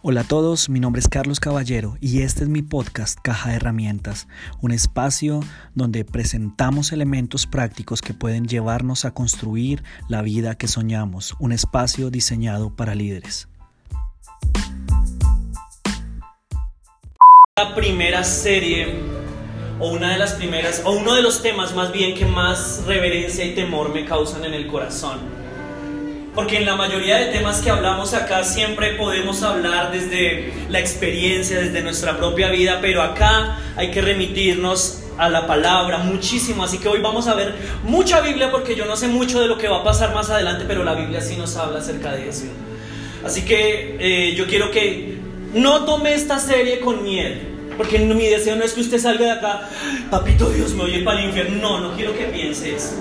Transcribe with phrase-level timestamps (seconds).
[0.00, 3.56] Hola a todos, mi nombre es Carlos Caballero y este es mi podcast Caja de
[3.56, 4.28] Herramientas,
[4.60, 5.40] un espacio
[5.74, 12.10] donde presentamos elementos prácticos que pueden llevarnos a construir la vida que soñamos, un espacio
[12.10, 13.48] diseñado para líderes.
[17.56, 19.00] La primera serie
[19.80, 23.44] o una de las primeras o uno de los temas más bien que más reverencia
[23.44, 25.37] y temor me causan en el corazón
[26.34, 31.58] porque en la mayoría de temas que hablamos acá siempre podemos hablar desde la experiencia,
[31.58, 36.62] desde nuestra propia vida, pero acá hay que remitirnos a la palabra muchísimo.
[36.62, 39.58] Así que hoy vamos a ver mucha Biblia porque yo no sé mucho de lo
[39.58, 42.44] que va a pasar más adelante, pero la Biblia sí nos habla acerca de eso.
[43.24, 45.18] Así que eh, yo quiero que
[45.54, 47.36] no tome esta serie con miedo.
[47.76, 49.68] Porque mi deseo no es que usted salga de acá,
[50.10, 51.60] papito Dios me oye para el infierno.
[51.60, 52.94] No, no quiero que piense eso.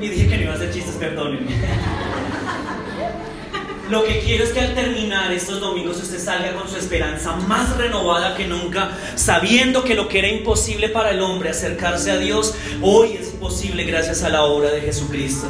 [0.00, 1.50] Y dije que no iba a hacer chistes, perdónenme.
[3.90, 7.76] Lo que quiero es que al terminar estos domingos usted salga con su esperanza más
[7.76, 12.54] renovada que nunca, sabiendo que lo que era imposible para el hombre acercarse a Dios,
[12.82, 15.46] hoy es posible gracias a la obra de Jesucristo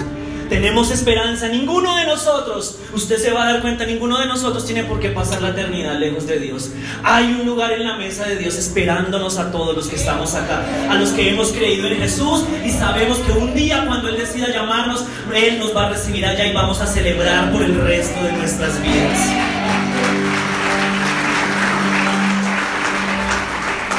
[0.48, 1.48] tenemos esperanza.
[1.48, 5.10] Ninguno de nosotros, usted se va a dar cuenta, ninguno de nosotros tiene por qué
[5.10, 6.70] pasar la eternidad lejos de Dios.
[7.02, 10.64] Hay un lugar en la mesa de Dios esperándonos a todos los que estamos acá,
[10.90, 14.48] a los que hemos creído en Jesús y sabemos que un día cuando Él decida
[14.48, 18.32] llamarnos, Él nos va a recibir allá y vamos a celebrar por el resto de
[18.32, 19.30] nuestras vidas.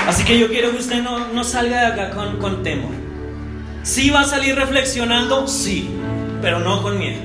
[0.08, 2.92] Así que yo quiero que usted no, no salga de acá con, con temor.
[3.84, 5.48] ¿Sí va a salir reflexionando?
[5.48, 5.90] Sí
[6.42, 7.20] pero no con miedo.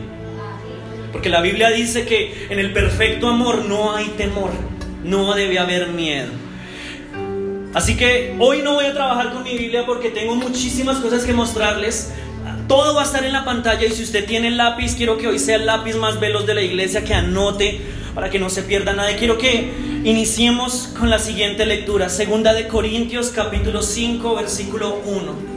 [1.12, 4.50] Porque la Biblia dice que en el perfecto amor no hay temor,
[5.04, 6.28] no debe haber miedo.
[7.74, 11.32] Así que hoy no voy a trabajar con mi Biblia porque tengo muchísimas cosas que
[11.32, 12.12] mostrarles.
[12.68, 15.26] Todo va a estar en la pantalla y si usted tiene el lápiz, quiero que
[15.26, 17.80] hoy sea el lápiz más veloz de la iglesia, que anote
[18.14, 19.14] para que no se pierda nada.
[19.16, 19.72] quiero que
[20.04, 25.51] iniciemos con la siguiente lectura, segunda de Corintios capítulo 5, versículo 1.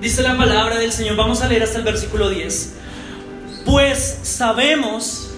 [0.00, 2.74] Dice la palabra del Señor, vamos a leer hasta el versículo 10.
[3.64, 5.30] Pues sabemos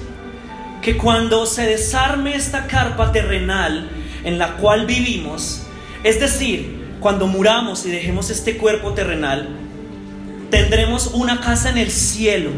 [0.82, 3.88] que cuando se desarme esta carpa terrenal
[4.24, 5.62] en la cual vivimos,
[6.02, 9.48] es decir, cuando muramos y dejemos este cuerpo terrenal,
[10.50, 12.50] tendremos una casa en el cielo,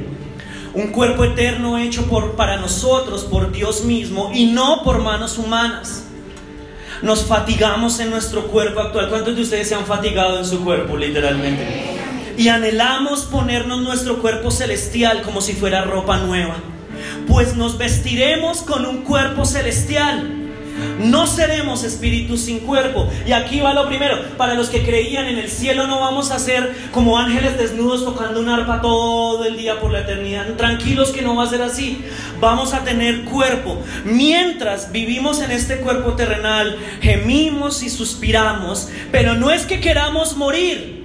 [0.73, 6.05] un cuerpo eterno hecho por, para nosotros, por Dios mismo, y no por manos humanas.
[7.03, 9.09] Nos fatigamos en nuestro cuerpo actual.
[9.09, 12.01] ¿Cuántos de ustedes se han fatigado en su cuerpo, literalmente?
[12.41, 16.57] y anhelamos ponernos nuestro cuerpo celestial como si fuera ropa nueva,
[17.29, 20.40] pues nos vestiremos con un cuerpo celestial.
[20.99, 23.09] No seremos espíritus sin cuerpo.
[23.27, 24.17] Y aquí va lo primero.
[24.37, 28.41] Para los que creían en el cielo no vamos a ser como ángeles desnudos tocando
[28.41, 30.47] un arpa todo el día por la eternidad.
[30.57, 32.05] Tranquilos que no va a ser así.
[32.41, 33.79] Vamos a tener cuerpo.
[34.05, 38.89] Mientras vivimos en este cuerpo terrenal, gemimos y suspiramos.
[39.11, 41.00] Pero no es que queramos morir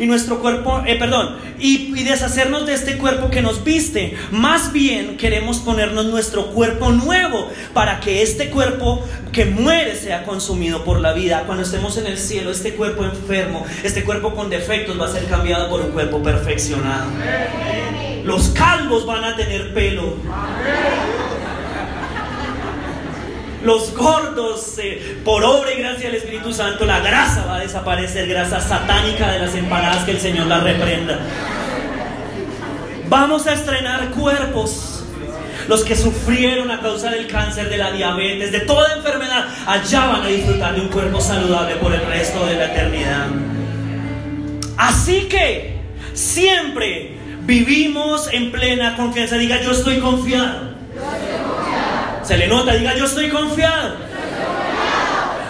[0.00, 4.16] y nuestro cuerpo, eh, perdón, y, deshacernos de este cuerpo que nos viste.
[4.30, 10.82] Más bien queremos ponernos nuestro cuerpo nuevo para que este cuerpo que muere sea consumido
[10.82, 11.44] por la vida.
[11.44, 15.26] Cuando estemos en el cielo, este cuerpo enfermo, este cuerpo con defectos va a ser
[15.26, 17.10] cambiado por un cuerpo perfeccionado.
[18.24, 20.14] Los calvos van a tener pelo.
[23.62, 28.26] Los gordos, eh, por obra y gracia del Espíritu Santo, la grasa va a desaparecer,
[28.26, 31.18] grasa satánica de las empanadas, que el Señor la reprenda.
[33.08, 35.04] Vamos a estrenar cuerpos.
[35.68, 40.22] Los que sufrieron a causa del cáncer, de la diabetes, de toda enfermedad, allá van
[40.22, 43.26] a disfrutar de un cuerpo saludable por el resto de la eternidad.
[44.76, 45.80] Así que
[46.14, 49.36] siempre vivimos en plena confianza.
[49.36, 50.69] Diga, yo estoy confiado.
[52.30, 53.96] Se le nota, diga yo estoy confiado.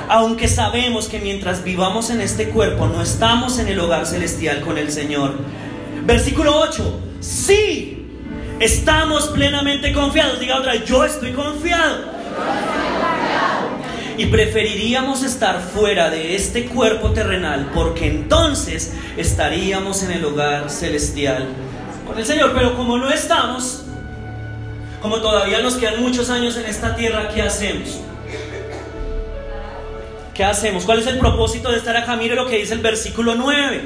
[0.08, 4.78] Aunque sabemos que mientras vivamos en este cuerpo no estamos en el hogar celestial con
[4.78, 5.34] el Señor.
[6.06, 7.00] Versículo 8.
[7.20, 8.06] Sí,
[8.60, 10.40] estamos plenamente confiados.
[10.40, 11.98] Diga otra, yo estoy confiado.
[14.16, 21.46] Y preferiríamos estar fuera de este cuerpo terrenal porque entonces estaríamos en el hogar celestial
[22.06, 22.52] con el Señor.
[22.54, 23.84] Pero como no estamos,
[25.00, 28.00] como todavía nos quedan muchos años en esta tierra, ¿qué hacemos?
[30.34, 30.84] ¿Qué hacemos?
[30.84, 32.16] ¿Cuál es el propósito de estar acá?
[32.16, 33.82] Mire lo que dice el versículo 9.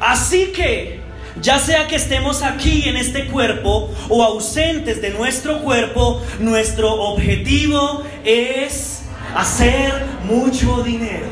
[0.00, 1.00] Así que,
[1.40, 8.02] ya sea que estemos aquí en este cuerpo o ausentes de nuestro cuerpo, nuestro objetivo
[8.24, 9.02] es
[9.34, 11.26] hacer mucho dinero.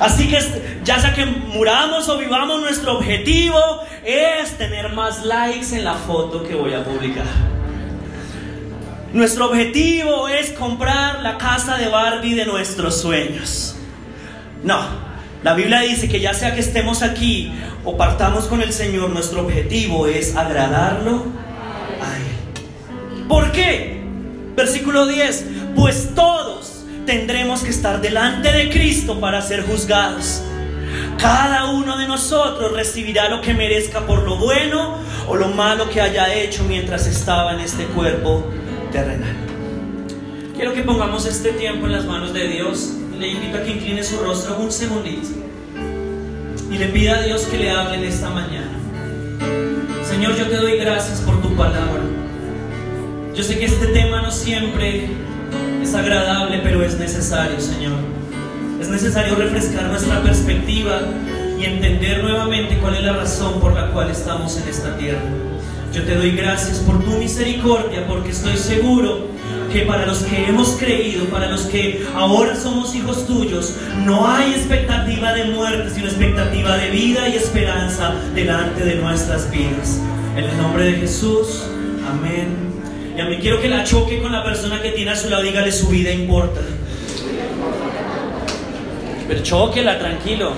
[0.00, 0.38] Así que
[0.86, 3.58] ya sea que muramos o vivamos, nuestro objetivo
[4.04, 7.26] es tener más likes en la foto que voy a publicar.
[9.12, 13.74] Nuestro objetivo es comprar la casa de Barbie de nuestros sueños.
[14.62, 14.78] No,
[15.42, 17.52] la Biblia dice que ya sea que estemos aquí
[17.84, 21.24] o partamos con el Señor, nuestro objetivo es agradarlo
[22.00, 23.26] a Él.
[23.26, 24.04] ¿Por qué?
[24.54, 30.42] Versículo 10, pues todos tendremos que estar delante de Cristo para ser juzgados.
[31.18, 34.98] Cada uno de nosotros recibirá lo que merezca por lo bueno
[35.28, 38.46] o lo malo que haya hecho mientras estaba en este cuerpo
[38.92, 39.36] terrenal.
[40.54, 42.92] Quiero que pongamos este tiempo en las manos de Dios.
[43.18, 45.28] Le invito a que incline su rostro un segundito
[46.70, 48.72] y le pida a Dios que le hable en esta mañana.
[50.04, 52.02] Señor, yo te doy gracias por tu palabra.
[53.34, 55.08] Yo sé que este tema no siempre
[55.82, 58.15] es agradable, pero es necesario, Señor.
[58.80, 61.00] Es necesario refrescar nuestra perspectiva
[61.58, 65.22] y entender nuevamente cuál es la razón por la cual estamos en esta tierra.
[65.92, 69.28] Yo te doy gracias por tu misericordia, porque estoy seguro
[69.72, 73.74] que para los que hemos creído, para los que ahora somos hijos tuyos,
[74.04, 80.00] no hay expectativa de muerte, sino expectativa de vida y esperanza delante de nuestras vidas.
[80.36, 81.62] En el nombre de Jesús,
[82.06, 82.48] amén.
[83.16, 85.42] Y a mí quiero que la choque con la persona que tiene a su lado,
[85.42, 86.60] dígale su vida importa.
[89.28, 90.52] Pero choquela, tranquilo.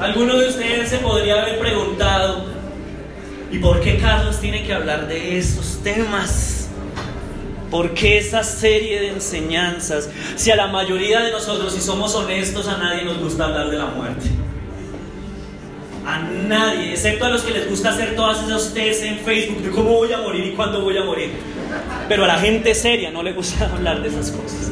[0.00, 2.44] Alguno de ustedes se podría haber preguntado,
[3.50, 6.68] ¿y por qué Carlos tiene que hablar de esos temas?
[7.70, 10.10] ¿Por qué esa serie de enseñanzas?
[10.36, 13.78] Si a la mayoría de nosotros, si somos honestos, a nadie nos gusta hablar de
[13.78, 14.30] la muerte.
[16.06, 19.70] A nadie, excepto a los que les gusta hacer todas esas tests en Facebook de
[19.70, 21.30] cómo voy a morir y cuándo voy a morir.
[22.08, 24.70] Pero a la gente seria no le gusta hablar de esas cosas.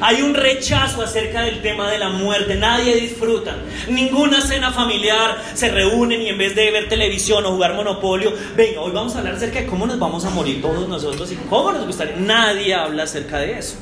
[0.00, 2.56] Hay un rechazo acerca del tema de la muerte.
[2.56, 3.56] Nadie disfruta.
[3.88, 8.80] Ninguna cena familiar se reúnen y en vez de ver televisión o jugar monopolio, venga,
[8.80, 11.72] hoy vamos a hablar acerca de cómo nos vamos a morir todos nosotros y cómo
[11.72, 12.16] nos gustaría.
[12.16, 13.76] Nadie habla acerca de eso.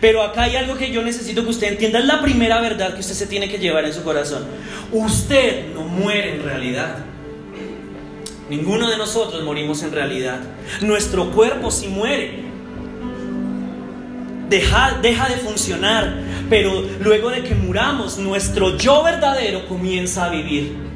[0.00, 1.98] Pero acá hay algo que yo necesito que usted entienda.
[1.98, 4.44] Es la primera verdad que usted se tiene que llevar en su corazón.
[4.92, 6.96] Usted no muere en realidad.
[8.48, 10.40] Ninguno de nosotros morimos en realidad.
[10.80, 12.50] Nuestro cuerpo sí muere
[14.50, 16.12] deja, deja de funcionar,
[16.50, 20.90] pero luego de que muramos, nuestro yo verdadero comienza a vivir.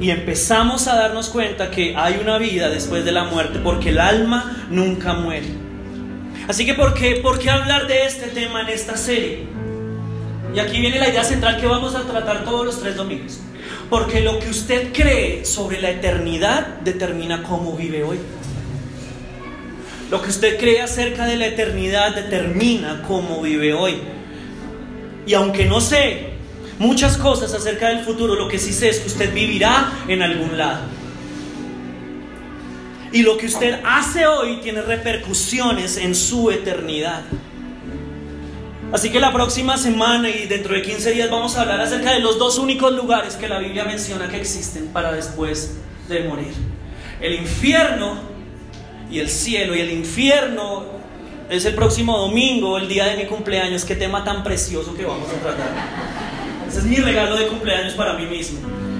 [0.00, 3.98] Y empezamos a darnos cuenta que hay una vida después de la muerte, porque el
[3.98, 5.63] alma nunca muere.
[6.46, 9.44] Así que, ¿por qué, ¿por qué hablar de este tema en esta serie?
[10.54, 13.40] Y aquí viene la idea central que vamos a tratar todos los tres domingos.
[13.88, 18.18] Porque lo que usted cree sobre la eternidad determina cómo vive hoy.
[20.10, 23.96] Lo que usted cree acerca de la eternidad determina cómo vive hoy.
[25.26, 26.34] Y aunque no sé
[26.78, 30.58] muchas cosas acerca del futuro, lo que sí sé es que usted vivirá en algún
[30.58, 30.82] lado.
[33.14, 37.22] Y lo que usted hace hoy tiene repercusiones en su eternidad.
[38.92, 42.18] Así que la próxima semana y dentro de 15 días vamos a hablar acerca de
[42.18, 45.76] los dos únicos lugares que la Biblia menciona que existen para después
[46.08, 46.52] de morir.
[47.20, 48.18] El infierno
[49.08, 50.82] y el cielo y el infierno
[51.48, 53.84] es el próximo domingo, el día de mi cumpleaños.
[53.84, 55.70] Qué tema tan precioso que vamos a tratar.
[56.66, 58.58] Ese es mi regalo de cumpleaños para mí mismo.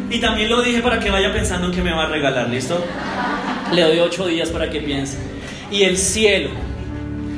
[0.08, 2.80] Y también lo dije para que vaya pensando en qué me va a regalar, ¿listo?
[3.72, 5.18] Le doy ocho días para que piense.
[5.70, 6.50] Y el cielo.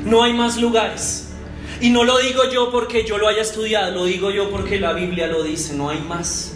[0.05, 1.27] No hay más lugares.
[1.79, 4.93] Y no lo digo yo porque yo lo haya estudiado, lo digo yo porque la
[4.93, 6.53] Biblia lo dice, no hay más.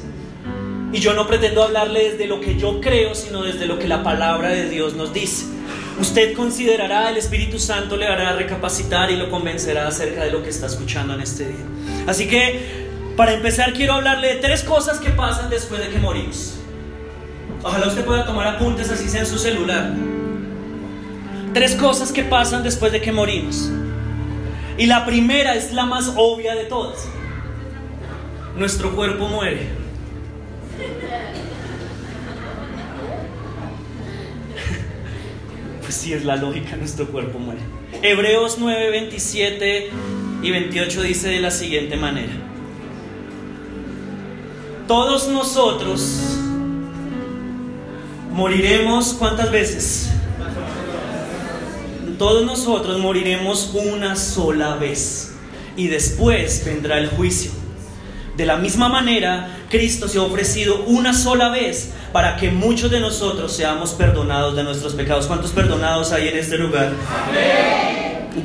[0.93, 4.03] Y yo no pretendo hablarle desde lo que yo creo, sino desde lo que la
[4.03, 5.45] palabra de Dios nos dice.
[5.99, 10.49] Usted considerará, el Espíritu Santo le hará recapacitar y lo convencerá acerca de lo que
[10.49, 11.65] está escuchando en este día.
[12.07, 16.60] Así que, para empezar, quiero hablarle de tres cosas que pasan después de que morimos.
[17.63, 19.93] Ojalá usted pueda tomar apuntes así sea en su celular.
[21.53, 23.69] Tres cosas que pasan después de que morimos.
[24.77, 27.07] Y la primera es la más obvia de todas.
[28.57, 29.69] Nuestro cuerpo muere.
[35.89, 37.61] si es la lógica, nuestro cuerpo muere.
[38.01, 39.89] Hebreos 9, 27
[40.41, 42.31] y 28 dice de la siguiente manera.
[44.87, 46.40] Todos nosotros
[48.31, 50.09] moriremos cuántas veces?
[52.17, 55.33] Todos nosotros moriremos una sola vez
[55.75, 57.51] y después vendrá el juicio.
[58.37, 62.99] De la misma manera Cristo se ha ofrecido una sola vez para que muchos de
[62.99, 65.27] nosotros seamos perdonados de nuestros pecados.
[65.27, 66.91] ¿Cuántos perdonados hay en este lugar?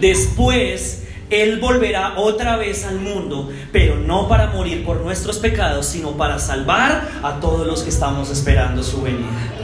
[0.00, 6.12] Después, Él volverá otra vez al mundo, pero no para morir por nuestros pecados, sino
[6.12, 9.55] para salvar a todos los que estamos esperando su venida.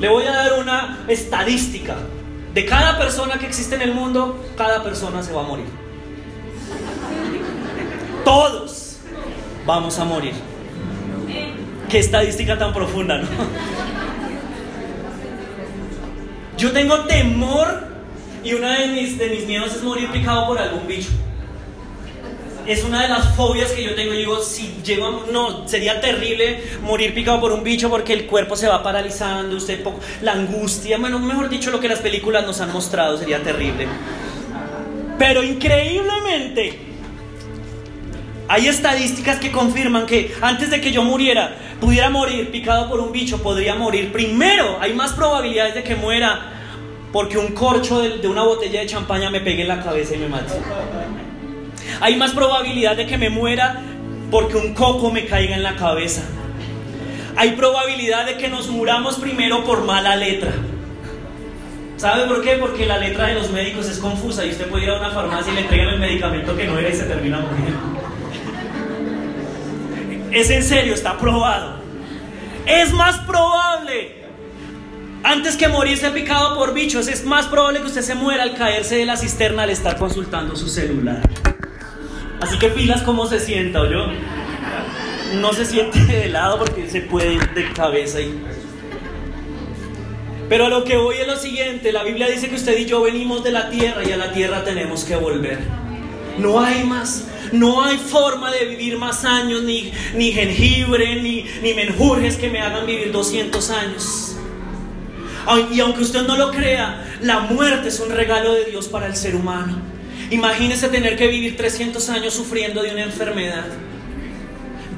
[0.00, 1.96] Le voy a dar una estadística.
[2.52, 5.66] De cada persona que existe en el mundo, cada persona se va a morir.
[8.24, 8.98] Todos
[9.66, 10.32] vamos a morir.
[11.88, 13.28] Qué estadística tan profunda, ¿no?
[16.56, 17.86] Yo tengo temor
[18.42, 21.10] y una de mis, de mis miedos es morir picado por algún bicho.
[22.66, 24.12] Es una de las fobias que yo tengo.
[24.12, 28.56] Yo digo, si llego, no, sería terrible morir picado por un bicho porque el cuerpo
[28.56, 29.84] se va paralizando, usted
[30.22, 33.86] la angustia, bueno, mejor dicho, lo que las películas nos han mostrado sería terrible.
[35.18, 36.78] Pero increíblemente,
[38.48, 43.12] hay estadísticas que confirman que antes de que yo muriera, pudiera morir picado por un
[43.12, 44.78] bicho, podría morir primero.
[44.80, 46.52] Hay más probabilidades de que muera
[47.12, 50.28] porque un corcho de, una botella de champaña me pegue en la cabeza y me
[50.28, 50.52] mate.
[52.00, 53.82] Hay más probabilidad de que me muera
[54.30, 56.22] porque un coco me caiga en la cabeza.
[57.36, 60.52] Hay probabilidad de que nos muramos primero por mala letra.
[61.96, 62.56] ¿Sabe por qué?
[62.56, 65.52] Porque la letra de los médicos es confusa y usted puede ir a una farmacia
[65.52, 67.96] y le entregan el medicamento que no era y se termina muriendo.
[70.30, 71.76] Es en serio, está probado.
[72.66, 74.16] Es más probable,
[75.22, 78.96] antes que morirse picado por bichos, es más probable que usted se muera al caerse
[78.96, 81.22] de la cisterna al estar consultando su celular.
[82.40, 84.06] Así que pilas cómo se sienta, ¿o yo?
[85.40, 88.42] No se siente de lado porque se puede ir de cabeza y...
[90.48, 93.02] Pero a lo que voy es lo siguiente, la Biblia dice que usted y yo
[93.02, 95.58] venimos de la tierra y a la tierra tenemos que volver.
[96.38, 101.74] No hay más no hay forma de vivir más años, ni, ni jengibre, ni, ni
[101.74, 104.36] menjurjes que me hagan vivir 200 años.
[105.72, 109.14] Y aunque usted no lo crea, la muerte es un regalo de Dios para el
[109.14, 109.76] ser humano.
[110.30, 113.66] Imagínese tener que vivir 300 años sufriendo de una enfermedad.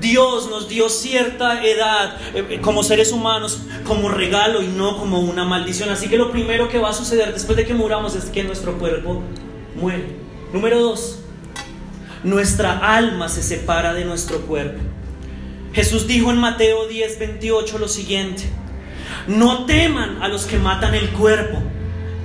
[0.00, 5.20] Dios nos dio cierta edad eh, eh, como seres humanos como regalo y no como
[5.20, 5.90] una maldición.
[5.90, 8.78] Así que lo primero que va a suceder después de que muramos es que nuestro
[8.78, 9.22] cuerpo
[9.74, 10.06] muere.
[10.52, 11.18] Número dos,
[12.22, 14.80] nuestra alma se separa de nuestro cuerpo.
[15.72, 18.44] Jesús dijo en Mateo 10, 28 lo siguiente,
[19.26, 21.62] no teman a los que matan el cuerpo,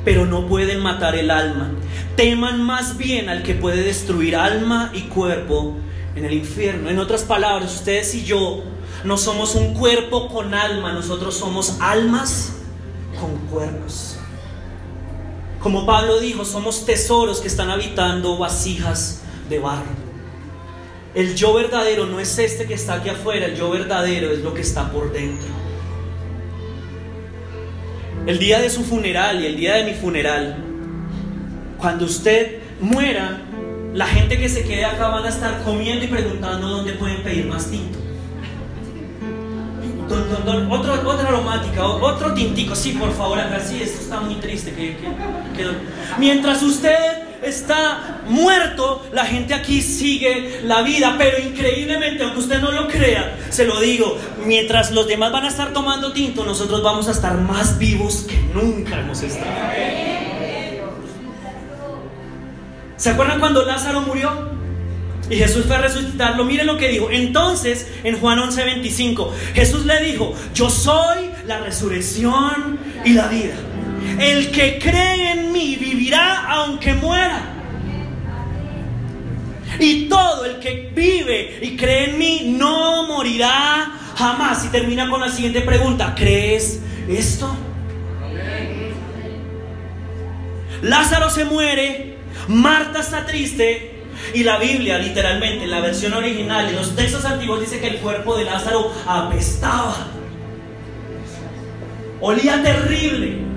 [0.04, 1.72] pero no pueden matar el alma.
[2.16, 5.76] Teman más bien al que puede destruir alma y cuerpo
[6.16, 6.90] en el infierno.
[6.90, 8.64] En otras palabras, ustedes y yo
[9.04, 12.54] no somos un cuerpo con alma, nosotros somos almas
[13.20, 14.18] con cuerpos.
[15.62, 20.04] Como Pablo dijo, somos tesoros que están habitando vasijas de barro.
[21.16, 24.54] El yo verdadero no es este que está aquí afuera, el yo verdadero es lo
[24.54, 25.63] que está por dentro.
[28.26, 30.56] El día de su funeral y el día de mi funeral,
[31.78, 33.42] cuando usted muera,
[33.94, 37.48] la gente que se quede acá van a estar comiendo y preguntando dónde pueden pedir
[37.48, 38.00] más tinto.
[40.70, 44.74] Otro, otra aromática, otro tintico, sí, por favor, acá sí, esto está muy triste.
[46.18, 52.72] Mientras usted está muerto, la gente aquí sigue la vida, pero increíblemente, aunque usted no
[52.72, 57.08] lo crea, se lo digo, mientras los demás van a estar tomando tinto, nosotros vamos
[57.08, 59.52] a estar más vivos que nunca hemos estado.
[62.98, 64.54] ¿Se acuerdan cuando Lázaro murió?
[65.30, 66.46] Y Jesús fue a resucitarlo.
[66.46, 67.10] Miren lo que dijo.
[67.10, 73.56] Entonces, en Juan 11:25, Jesús le dijo, yo soy la resurrección y la vida.
[74.24, 77.42] El que cree en mí vivirá aunque muera.
[79.78, 84.64] Y todo el que vive y cree en mí no morirá jamás.
[84.64, 86.16] Y termina con la siguiente pregunta.
[86.16, 87.54] ¿Crees esto?
[90.82, 92.16] Lázaro se muere,
[92.48, 94.04] Marta está triste
[94.34, 97.98] y la Biblia literalmente, en la versión original, en los textos antiguos dice que el
[97.98, 100.08] cuerpo de Lázaro apestaba.
[102.22, 103.53] Olía terrible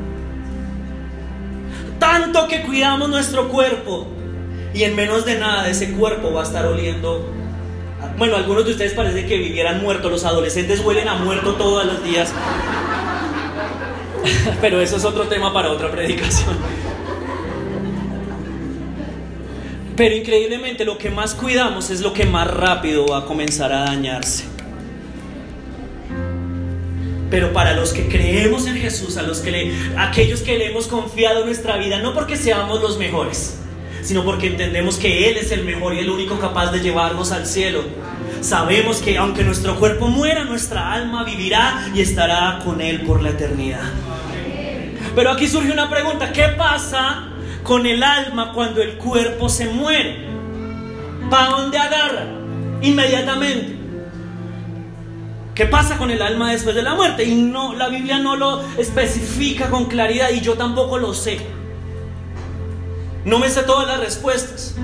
[1.99, 4.07] tanto que cuidamos nuestro cuerpo
[4.75, 7.33] y en menos de nada ese cuerpo va a estar oliendo.
[8.19, 12.05] Bueno, algunos de ustedes parece que vivieran muertos, los adolescentes huelen a muerto todos los
[12.05, 12.33] días.
[14.61, 16.57] Pero eso es otro tema para otra predicación.
[19.97, 23.81] Pero increíblemente lo que más cuidamos es lo que más rápido va a comenzar a
[23.81, 24.56] dañarse.
[27.31, 31.45] Pero para los que creemos en Jesús, a los que aquellos que le hemos confiado
[31.45, 33.59] nuestra vida, no porque seamos los mejores,
[34.03, 37.47] sino porque entendemos que Él es el mejor y el único capaz de llevarnos al
[37.47, 37.83] cielo.
[38.41, 43.31] sabemos que aunque nuestro cuerpo muera, nuestra alma vivirá y estará con Él por la
[43.31, 43.91] eternidad.
[45.17, 47.29] Pero aquí surge una pregunta, ¿qué pasa
[47.65, 50.27] con el alma cuando el cuerpo se muere?
[51.31, 52.27] ¿Para dónde agarra?
[52.83, 53.86] Inmediatamente.
[55.57, 57.25] ¿Qué pasa con el alma después de la muerte?
[57.25, 61.39] Y no, la Biblia no lo especifica con claridad y yo tampoco lo sé.
[63.25, 64.77] No me sé todas las respuestas.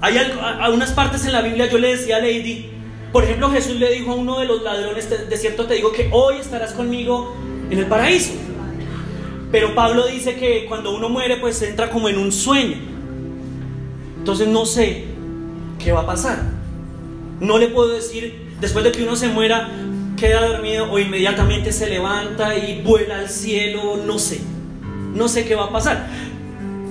[0.00, 2.72] Hay algunas partes en la Biblia, yo le decía a Lady,
[3.12, 6.08] por ejemplo, Jesús le dijo a uno de los ladrones, de cierto te digo que
[6.10, 7.36] hoy estarás conmigo
[7.70, 8.32] en el paraíso.
[9.52, 12.78] Pero Pablo dice que cuando uno muere, pues entra como en un sueño.
[14.18, 15.04] Entonces no sé
[15.78, 16.59] qué va a pasar.
[17.40, 19.70] No le puedo decir, después de que uno se muera,
[20.16, 24.40] queda dormido o inmediatamente se levanta y vuela al cielo, no sé.
[25.14, 26.06] No sé qué va a pasar.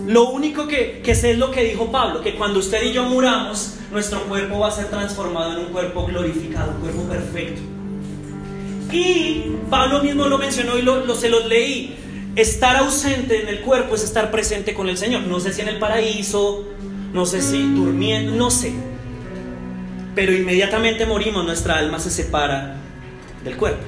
[0.08, 3.04] Lo único que, que sé es lo que dijo Pablo, que cuando usted y yo
[3.04, 7.62] muramos, nuestro cuerpo va a ser transformado en un cuerpo glorificado, un cuerpo perfecto.
[8.92, 11.96] Y Pablo mismo lo mencionó y lo, se los leí.
[12.36, 15.22] Estar ausente en el cuerpo es estar presente con el Señor.
[15.28, 16.66] No sé si en el paraíso,
[17.14, 18.74] no sé si durmiendo, no sé
[20.16, 22.78] pero inmediatamente morimos, nuestra alma se separa
[23.44, 23.84] del cuerpo.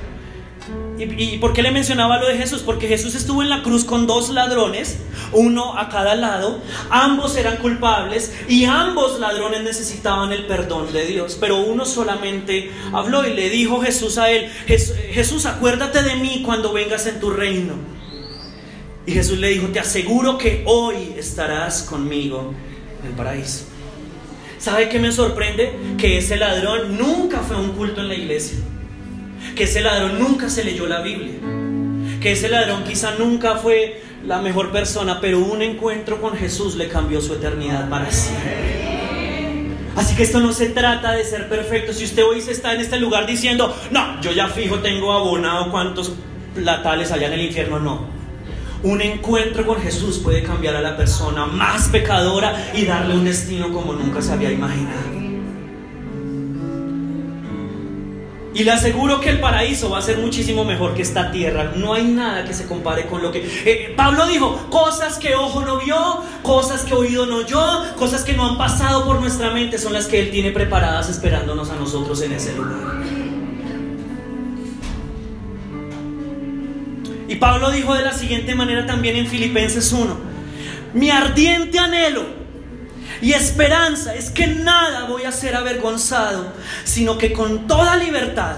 [0.98, 2.62] ¿Y, por qué le mencionaba lo de Jesús?
[2.62, 5.00] Porque Jesús estuvo en la cruz con dos ladrones,
[5.32, 6.62] uno a cada lado,
[6.92, 13.26] ambos eran culpables y ambos ladrones necesitaban el perdón de Dios, pero uno solamente habló
[13.26, 17.74] y le dijo Jesús a él, Jesús, acuérdate de mí cuando vengas en tu reino.
[19.08, 22.54] Y Jesús le dijo, te aseguro que hoy estarás conmigo
[23.02, 23.66] en el paraíso.
[24.62, 25.74] ¿Sabe qué me sorprende?
[25.98, 28.60] Que ese ladrón nunca fue a un culto en la iglesia.
[29.56, 31.34] Que ese ladrón nunca se leyó la Biblia.
[32.22, 36.90] Que ese ladrón quizá nunca fue la mejor persona, pero un encuentro con Jesús le
[36.90, 39.72] cambió su eternidad para siempre.
[39.96, 41.92] Así que esto no se trata de ser perfecto.
[41.92, 45.72] Si usted hoy se está en este lugar diciendo, no, yo ya fijo, tengo abonado
[45.72, 46.14] cuántos
[46.54, 48.11] platales allá en el infierno, no.
[48.84, 53.72] Un encuentro con Jesús puede cambiar a la persona más pecadora y darle un destino
[53.72, 55.22] como nunca se había imaginado.
[58.54, 61.74] Y le aseguro que el paraíso va a ser muchísimo mejor que esta tierra.
[61.76, 63.40] No hay nada que se compare con lo que...
[63.66, 68.34] Eh, Pablo dijo, cosas que ojo no vio, cosas que oído no oyó, cosas que
[68.34, 72.22] no han pasado por nuestra mente son las que Él tiene preparadas esperándonos a nosotros
[72.24, 73.21] en ese lugar.
[77.42, 80.16] Pablo dijo de la siguiente manera también en Filipenses 1,
[80.94, 82.24] mi ardiente anhelo
[83.20, 88.58] y esperanza es que nada voy a ser avergonzado, sino que con toda libertad,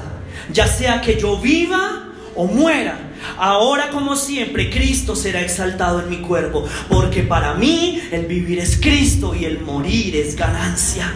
[0.52, 2.98] ya sea que yo viva o muera,
[3.38, 8.78] ahora como siempre Cristo será exaltado en mi cuerpo, porque para mí el vivir es
[8.82, 11.10] Cristo y el morir es ganancia.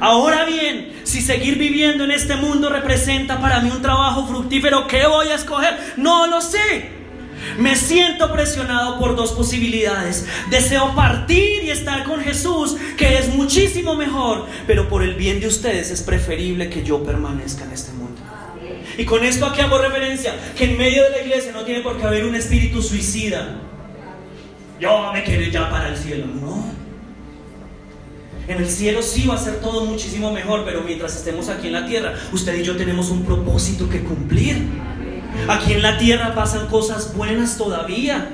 [0.00, 5.06] Ahora bien, si seguir viviendo en este mundo representa para mí un trabajo fructífero, ¿qué
[5.06, 5.78] voy a escoger?
[5.96, 7.04] No lo sé.
[7.58, 10.26] Me siento presionado por dos posibilidades.
[10.50, 15.46] Deseo partir y estar con Jesús, que es muchísimo mejor, pero por el bien de
[15.46, 18.20] ustedes es preferible que yo permanezca en este mundo.
[18.96, 21.98] Y con esto aquí hago referencia, que en medio de la iglesia no tiene por
[21.98, 23.60] qué haber un espíritu suicida.
[24.80, 26.26] Yo me quiero ya para el cielo.
[26.26, 26.83] No.
[28.46, 31.72] En el cielo sí va a ser todo muchísimo mejor, pero mientras estemos aquí en
[31.72, 34.62] la tierra, usted y yo tenemos un propósito que cumplir.
[35.48, 38.28] Aquí en la tierra pasan cosas buenas todavía.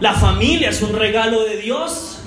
[0.00, 2.20] La familia es un regalo de Dios.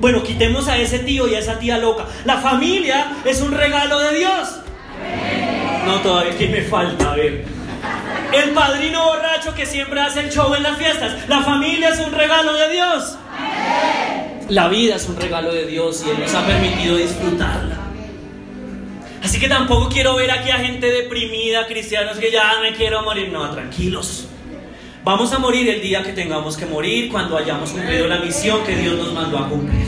[0.00, 2.06] Bueno, quitemos a ese tío y a esa tía loca.
[2.24, 4.60] La familia es un regalo de Dios.
[5.86, 7.44] No, todavía que me falta, a ver.
[8.32, 11.28] El padrino borracho que siempre hace el show en las fiestas.
[11.28, 13.18] La familia es un regalo de Dios.
[14.50, 17.76] La vida es un regalo de Dios y Él nos ha permitido disfrutarla.
[19.22, 23.30] Así que tampoco quiero ver aquí a gente deprimida, cristianos que ya me quiero morir.
[23.30, 24.26] No, tranquilos.
[25.04, 28.74] Vamos a morir el día que tengamos que morir, cuando hayamos cumplido la misión que
[28.74, 29.86] Dios nos mandó a cumplir.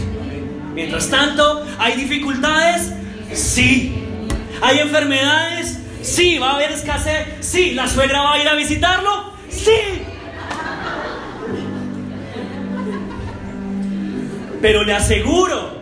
[0.75, 2.92] Mientras tanto, ¿hay dificultades?
[3.33, 3.92] Sí.
[4.61, 5.81] ¿Hay enfermedades?
[6.03, 6.38] Sí.
[6.38, 7.27] ¿Va a haber escasez?
[7.40, 7.75] Sí.
[7.75, 9.33] ¿La suegra va a ir a visitarlo?
[9.48, 10.01] Sí.
[14.62, 15.72] Pero le aseguro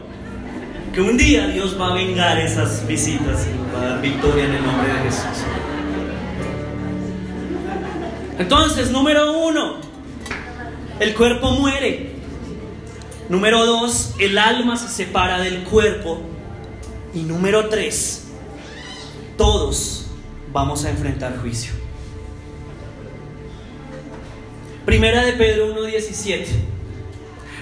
[0.94, 4.54] que un día Dios va a vengar esas visitas y va a dar victoria en
[4.54, 5.44] el nombre de Jesús.
[8.38, 9.76] Entonces, número uno,
[10.98, 12.14] el cuerpo muere.
[13.28, 16.22] Número dos, el alma se separa del cuerpo.
[17.12, 18.28] Y número tres,
[19.36, 20.06] todos
[20.52, 21.72] vamos a enfrentar juicio.
[24.86, 26.46] Primera de Pedro 1.17.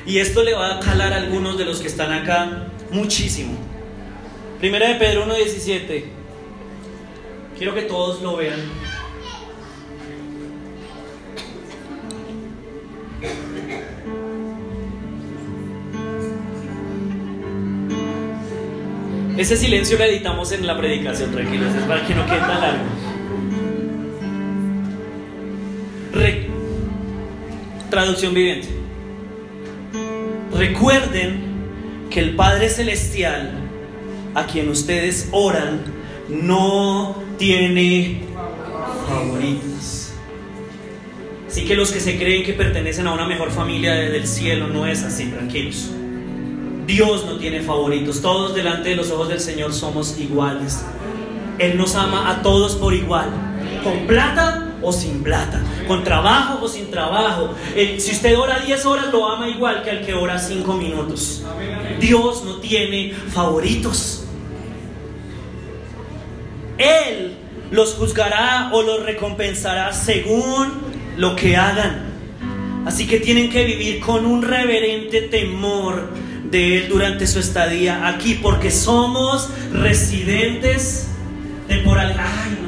[0.09, 3.53] Y esto le va a calar a algunos de los que están acá muchísimo.
[4.59, 6.05] Primera de Pedro 1.17.
[7.59, 8.59] Quiero que todos lo vean.
[19.37, 22.85] Ese silencio lo editamos en la predicación, tranquilos, es para que no quede tan largo.
[27.91, 28.88] traducción viviente.
[30.59, 31.39] Recuerden
[32.11, 33.53] que el Padre Celestial,
[34.35, 35.83] a quien ustedes oran,
[36.29, 38.23] no tiene
[39.09, 40.11] favoritos.
[41.47, 44.85] Así que los que se creen que pertenecen a una mejor familia del cielo no
[44.85, 45.91] es así, tranquilos.
[46.89, 48.21] Dios no tiene favoritos.
[48.21, 50.85] Todos delante de los ojos del Señor somos iguales.
[51.61, 53.31] Él nos ama a todos por igual.
[53.85, 54.58] Con plata
[54.93, 55.61] sin plata.
[55.87, 57.55] Con trabajo o sin trabajo.
[57.75, 61.45] Eh, si usted ora 10 horas, lo ama igual que al que ora 5 minutos.
[62.01, 64.25] Dios no tiene favoritos.
[66.79, 67.37] Él
[67.71, 70.73] los juzgará o los recompensará según
[71.17, 72.09] lo que hagan.
[72.87, 76.09] Así que tienen que vivir con un reverente temor
[76.51, 81.09] de Él durante su estadía aquí, porque somos residentes
[81.67, 82.17] temporales.
[82.19, 82.68] Ay, no.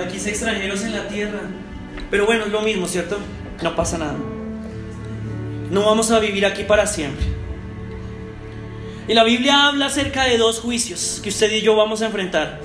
[0.00, 1.40] Aquí es extranjeros en la tierra.
[2.10, 3.18] Pero bueno, es lo mismo, ¿cierto?
[3.62, 4.16] No pasa nada.
[5.70, 7.26] No vamos a vivir aquí para siempre.
[9.06, 12.60] Y la Biblia habla acerca de dos juicios que usted y yo vamos a enfrentar.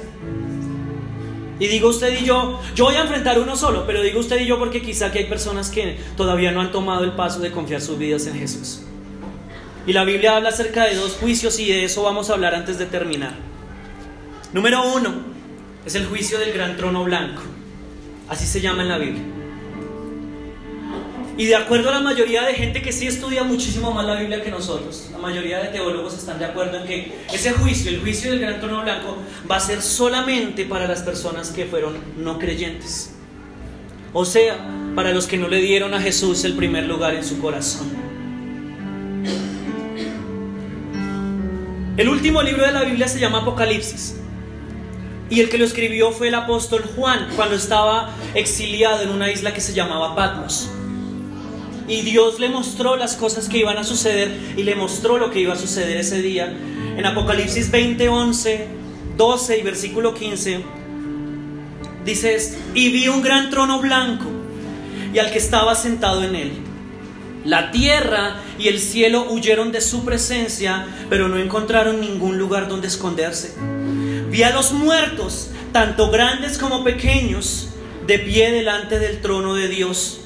[1.60, 4.46] Y digo usted y yo, yo voy a enfrentar uno solo, pero digo usted y
[4.46, 7.82] yo porque quizá que hay personas que todavía no han tomado el paso de confiar
[7.82, 8.82] sus vidas en Jesús.
[9.88, 12.78] Y la Biblia habla acerca de dos juicios y de eso vamos a hablar antes
[12.78, 13.34] de terminar.
[14.52, 15.35] Número uno
[15.86, 17.42] es el juicio del gran trono blanco.
[18.28, 19.24] Así se llama en la Biblia.
[21.38, 24.42] Y de acuerdo a la mayoría de gente que sí estudia muchísimo más la Biblia
[24.42, 28.32] que nosotros, la mayoría de teólogos están de acuerdo en que ese juicio, el juicio
[28.32, 29.18] del gran trono blanco,
[29.50, 33.14] va a ser solamente para las personas que fueron no creyentes.
[34.14, 34.58] O sea,
[34.96, 37.92] para los que no le dieron a Jesús el primer lugar en su corazón.
[41.98, 44.16] El último libro de la Biblia se llama Apocalipsis.
[45.30, 49.54] Y el que lo escribió fue el apóstol Juan cuando estaba exiliado en una isla
[49.54, 50.70] que se llamaba Patmos.
[51.88, 55.40] Y Dios le mostró las cosas que iban a suceder y le mostró lo que
[55.40, 56.48] iba a suceder ese día.
[56.48, 58.68] En Apocalipsis 20, 11,
[59.18, 60.64] 12 y versículo 15
[62.06, 64.26] dice y vi un gran trono blanco
[65.12, 66.52] y al que estaba sentado en él
[67.46, 72.88] la tierra y el cielo huyeron de su presencia, pero no encontraron ningún lugar donde
[72.88, 73.54] esconderse.
[74.36, 77.70] Vi a los muertos, tanto grandes como pequeños,
[78.06, 80.20] de pie delante del trono de Dios.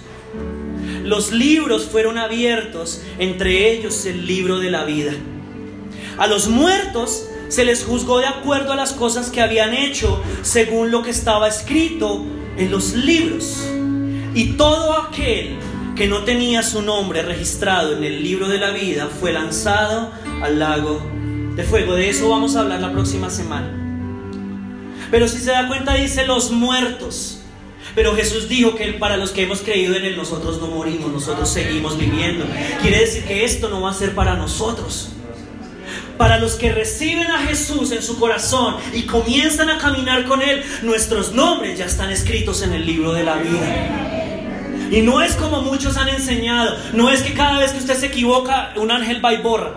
[1.04, 5.12] Los libros fueron abiertos, entre ellos el libro de la vida.
[6.18, 10.90] A los muertos se les juzgó de acuerdo a las cosas que habían hecho, según
[10.90, 12.26] lo que estaba escrito
[12.58, 13.64] en los libros.
[14.34, 15.56] Y todo aquel
[15.96, 20.58] que no tenía su nombre registrado en el libro de la vida fue lanzado al
[20.58, 21.00] lago
[21.56, 21.94] de fuego.
[21.94, 23.79] De eso vamos a hablar la próxima semana.
[25.12, 27.40] Pero si se da cuenta dice los muertos.
[27.96, 31.50] Pero Jesús dijo que para los que hemos creído en Él nosotros no morimos, nosotros
[31.50, 32.46] seguimos viviendo.
[32.82, 35.10] Quiere decir que esto no va a ser para nosotros.
[36.18, 40.64] Para los que reciben a Jesús en su corazón y comienzan a caminar con Él,
[40.84, 44.10] nuestros nombres ya están escritos en el libro de la vida.
[44.92, 46.76] Y no es como muchos han enseñado.
[46.94, 49.74] No es que cada vez que usted se equivoca, un ángel va y borra.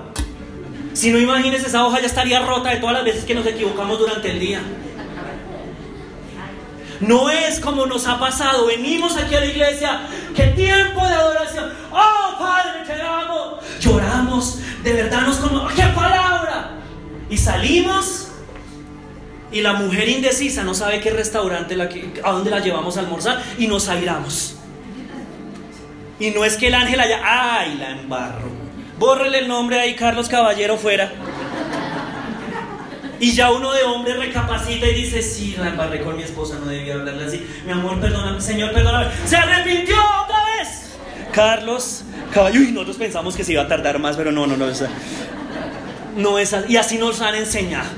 [0.94, 3.98] Si no, imagínese, esa hoja ya estaría rota de todas las veces que nos equivocamos
[3.98, 4.60] durante el día.
[7.02, 8.66] No es como nos ha pasado.
[8.66, 10.00] Venimos aquí a la iglesia.
[10.34, 11.72] ¡Qué tiempo de adoración!
[11.90, 13.58] ¡Oh, Padre, te amo!
[13.80, 14.60] Lloramos.
[14.82, 16.70] De verdad nos como ¡Qué palabra!
[17.28, 18.28] Y salimos.
[19.50, 21.88] Y la mujer indecisa no sabe qué restaurante, la
[22.24, 23.42] a dónde la llevamos a almorzar.
[23.58, 24.56] Y nos airamos.
[26.20, 28.48] Y no es que el ángel haya, ay, la embarro.
[28.98, 31.12] Bórrele el nombre ahí, Carlos Caballero, fuera.
[33.22, 36.66] Y ya uno de hombre recapacita y dice, sí, la embarré con mi esposa, no
[36.66, 37.46] debía hablarle así.
[37.64, 39.06] Mi amor, perdóname, señor, perdóname.
[39.24, 40.96] Se arrepintió otra vez.
[41.32, 42.02] Carlos
[42.34, 44.66] Caballero, uy, nosotros pensamos que se iba a tardar más, pero no, no, no.
[46.16, 46.72] no es así.
[46.72, 47.90] Y así nos han enseñado.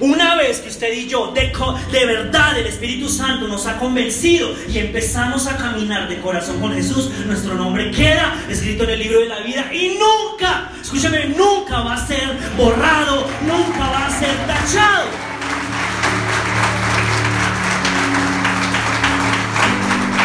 [0.00, 1.52] Una vez que usted y yo, de,
[1.92, 6.72] de, verdad, el Espíritu Santo nos ha convencido y empezamos a caminar de corazón con
[6.72, 11.82] Jesús, nuestro nombre queda escrito en el libro de la vida y nunca, escúcheme, nunca
[11.82, 15.06] va a ser borrado, nunca va a ser tachado.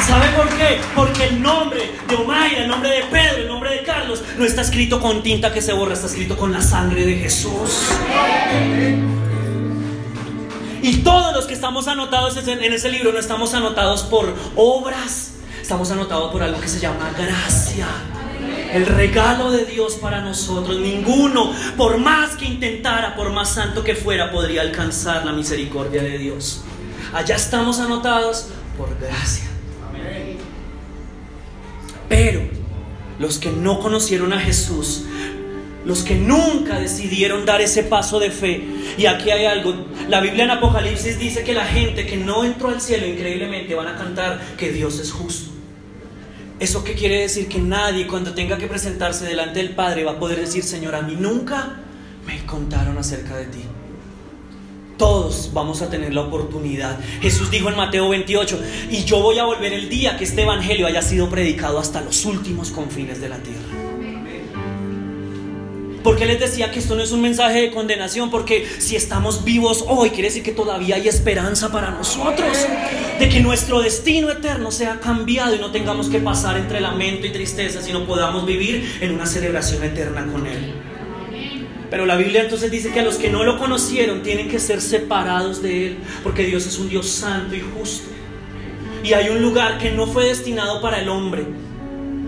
[0.08, 0.82] ¿Sabe por qué?
[0.96, 4.62] Porque el nombre de Omaira, el nombre de Pedro, el nombre de Carlos, no está
[4.62, 7.92] escrito con tinta que se borra, está escrito con la sangre de Jesús.
[10.82, 15.92] Y todos los que estamos anotados en ese libro no estamos anotados por obras, estamos
[15.92, 17.88] anotados por algo que se llama gracia.
[18.76, 20.78] El regalo de Dios para nosotros.
[20.78, 26.18] Ninguno, por más que intentara, por más santo que fuera, podría alcanzar la misericordia de
[26.18, 26.62] Dios.
[27.14, 29.46] Allá estamos anotados por gracia.
[32.10, 32.42] Pero
[33.18, 35.06] los que no conocieron a Jesús,
[35.86, 38.62] los que nunca decidieron dar ese paso de fe,
[38.98, 39.74] y aquí hay algo,
[40.10, 43.88] la Biblia en Apocalipsis dice que la gente que no entró al cielo increíblemente van
[43.88, 45.55] a cantar que Dios es justo.
[46.60, 47.48] ¿Eso qué quiere decir?
[47.50, 51.02] Que nadie cuando tenga que presentarse delante del Padre va a poder decir, Señor, a
[51.02, 51.78] mí nunca
[52.26, 53.62] me contaron acerca de ti.
[54.98, 56.98] Todos vamos a tener la oportunidad.
[57.22, 60.88] Jesús dijo en Mateo 28, y yo voy a volver el día que este Evangelio
[60.88, 63.85] haya sido predicado hasta los últimos confines de la tierra.
[66.06, 68.30] ¿Por qué les decía que esto no es un mensaje de condenación?
[68.30, 72.68] Porque si estamos vivos hoy, quiere decir que todavía hay esperanza para nosotros.
[73.18, 77.32] De que nuestro destino eterno sea cambiado y no tengamos que pasar entre lamento y
[77.32, 80.76] tristeza, sino podamos vivir en una celebración eterna con Él.
[81.90, 84.82] Pero la Biblia entonces dice que a los que no lo conocieron tienen que ser
[84.82, 88.10] separados de Él, porque Dios es un Dios santo y justo.
[89.04, 91.48] Y hay un lugar que no fue destinado para el hombre,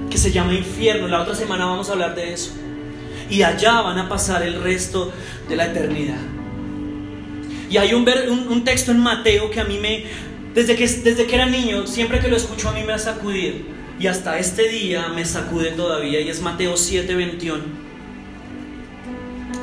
[0.09, 1.07] que se llama infierno.
[1.07, 2.53] La otra semana vamos a hablar de eso.
[3.29, 5.11] Y allá van a pasar el resto
[5.49, 6.19] de la eternidad.
[7.69, 8.07] Y hay un,
[8.49, 10.05] un, texto en Mateo que a mí me,
[10.53, 13.55] desde que, desde que era niño, siempre que lo escucho a mí me ha sacudido.
[13.99, 16.21] Y hasta este día me sacude todavía.
[16.21, 17.61] Y es Mateo 7:21.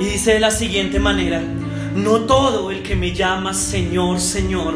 [0.00, 1.40] Y dice de la siguiente manera,
[1.94, 4.74] no todo el que me llama Señor, Señor,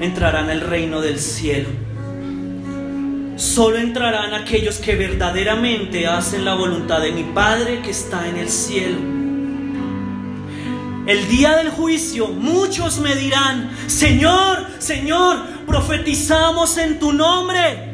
[0.00, 1.68] entrará en el reino del cielo.
[3.40, 8.50] Solo entrarán aquellos que verdaderamente hacen la voluntad de mi Padre que está en el
[8.50, 8.98] cielo.
[11.06, 17.88] El día del juicio muchos me dirán, Señor, Señor, profetizamos en tu nombre.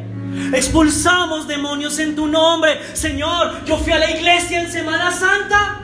[0.52, 2.80] Expulsamos demonios en tu nombre.
[2.94, 5.80] Señor, yo fui a la iglesia en Semana Santa.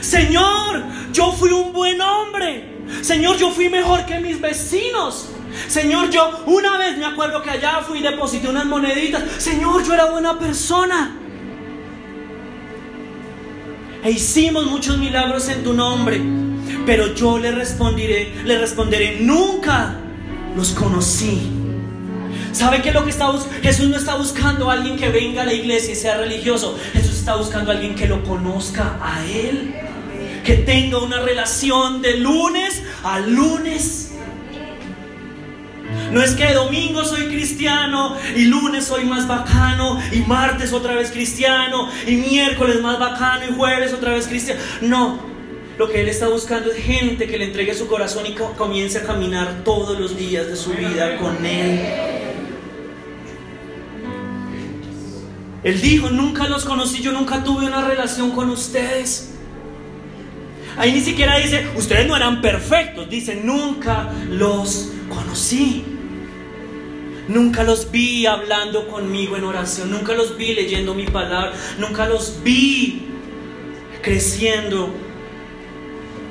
[0.00, 2.84] Señor, yo fui un buen hombre.
[3.02, 5.30] Señor, yo fui mejor que mis vecinos.
[5.68, 9.22] Señor, yo una vez me acuerdo que allá fui y deposité unas moneditas.
[9.38, 11.16] Señor, yo era buena persona.
[14.02, 16.20] E hicimos muchos milagros en tu nombre.
[16.86, 19.96] Pero yo le responderé, le responderé, nunca
[20.56, 21.60] los conocí.
[22.52, 23.62] ¿Sabe qué es lo que está buscando?
[23.62, 26.76] Jesús no está buscando a alguien que venga a la iglesia y sea religioso.
[26.92, 29.74] Jesús está buscando a alguien que lo conozca a Él.
[30.44, 34.09] Que tenga una relación de lunes a lunes.
[36.12, 41.10] No es que domingo soy cristiano y lunes soy más bacano y martes otra vez
[41.10, 44.60] cristiano y miércoles más bacano y jueves otra vez cristiano.
[44.80, 45.20] No,
[45.78, 49.02] lo que Él está buscando es gente que le entregue su corazón y comience a
[49.04, 51.80] caminar todos los días de su vida con Él.
[55.62, 59.34] Él dijo, nunca los conocí, yo nunca tuve una relación con ustedes.
[60.76, 65.84] Ahí ni siquiera dice, ustedes no eran perfectos, dice, nunca los conocí.
[67.30, 72.42] Nunca los vi hablando conmigo en oración, nunca los vi leyendo mi palabra, nunca los
[72.42, 73.02] vi
[74.02, 74.92] creciendo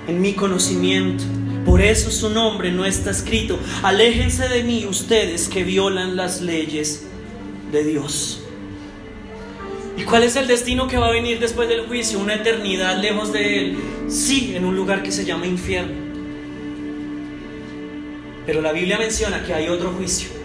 [0.10, 1.24] en mi conocimiento.
[1.66, 3.58] Por eso su nombre no está escrito.
[3.82, 7.06] Aléjense de mí ustedes que violan las leyes
[7.72, 8.42] de Dios.
[9.96, 12.20] ¿Y cuál es el destino que va a venir después del juicio?
[12.20, 13.78] Una eternidad lejos de Él.
[14.10, 15.96] Sí, en un lugar que se llama infierno.
[18.46, 20.38] Pero la Biblia menciona que hay otro juicio.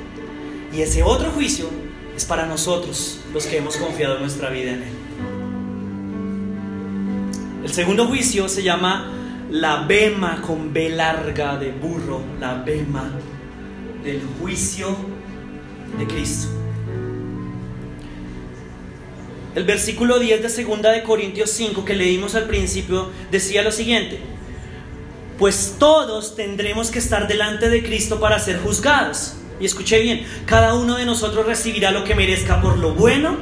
[0.74, 1.68] Y ese otro juicio
[2.16, 4.92] es para nosotros, los que hemos confiado nuestra vida en Él.
[7.64, 9.12] El segundo juicio se llama
[9.50, 13.08] la bema con B larga de burro, la bema
[14.02, 14.96] del juicio
[15.96, 16.48] de Cristo.
[19.54, 24.18] El versículo 10 de segunda de Corintios 5 que leímos al principio decía lo siguiente:
[25.38, 29.37] Pues todos tendremos que estar delante de Cristo para ser juzgados.
[29.61, 33.37] Y escuché bien, cada uno de nosotros recibirá lo que merezca por lo bueno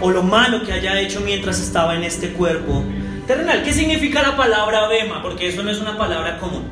[0.00, 2.84] o lo malo que haya hecho mientras estaba en este cuerpo
[3.26, 3.62] terrenal.
[3.62, 5.22] ¿Qué significa la palabra bema?
[5.22, 6.64] Porque eso no es una palabra común.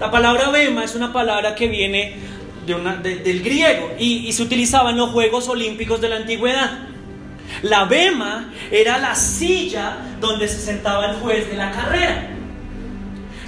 [0.00, 2.16] La palabra bema es una palabra que viene
[2.66, 6.78] de del griego y se utilizaba en los Juegos Olímpicos de la Antigüedad.
[7.62, 12.33] La bema era la silla donde se sentaba el juez de la carrera.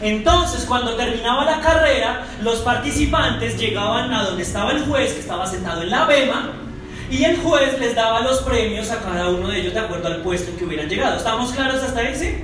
[0.00, 5.46] Entonces, cuando terminaba la carrera, los participantes llegaban a donde estaba el juez, que estaba
[5.46, 6.52] sentado en la bema,
[7.08, 10.22] Y el juez les daba los premios a cada uno de ellos de acuerdo al
[10.22, 11.16] puesto en que hubieran llegado.
[11.16, 12.16] ¿Estamos claros hasta ahí?
[12.16, 12.34] Sí.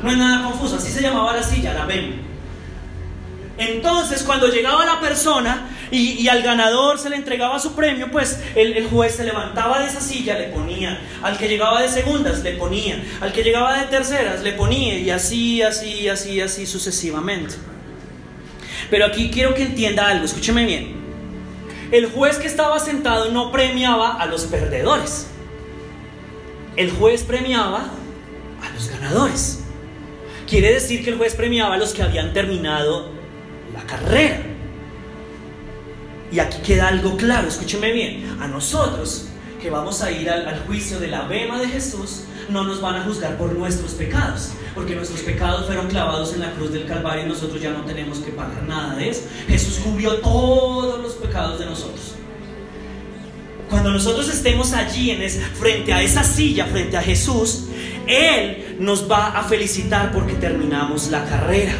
[0.00, 0.76] No es nada confuso.
[0.76, 2.22] Así se llamaba la silla, la BEM.
[3.58, 8.72] Entonces, cuando llegaba la persona y, al ganador se le entregaba su premio, pues el,
[8.78, 10.98] el, juez se levantaba de esa silla, le ponía.
[11.22, 13.02] Al que llegaba de segundas, le ponía.
[13.20, 14.98] Al que llegaba de terceras, le ponía.
[14.98, 17.56] Y así, así, así, así sucesivamente.
[18.88, 20.96] Pero aquí quiero que entienda algo, escúcheme bien.
[21.92, 25.26] El juez que estaba sentado no premiaba a los perdedores.
[26.76, 27.90] El juez premiaba
[28.62, 29.60] a los ganadores.
[30.48, 33.10] Quiere decir que el juez premiaba a los que habían terminado
[33.74, 34.51] la carrera.
[36.32, 38.38] Y aquí queda algo claro, escúcheme bien.
[38.40, 39.26] A nosotros
[39.60, 43.04] que vamos a ir al, juicio de la bema de Jesús, no nos van a
[43.04, 47.28] juzgar por nuestros pecados, porque nuestros pecados fueron clavados en la cruz del Calvario y
[47.28, 49.22] nosotros ya no tenemos que pagar nada de eso.
[49.46, 52.14] Jesús cubrió todos los pecados de nosotros.
[53.70, 57.66] Cuando nosotros estemos allí en frente a esa silla, frente a Jesús,
[58.06, 61.74] Él nos va a felicitar porque terminamos la carrera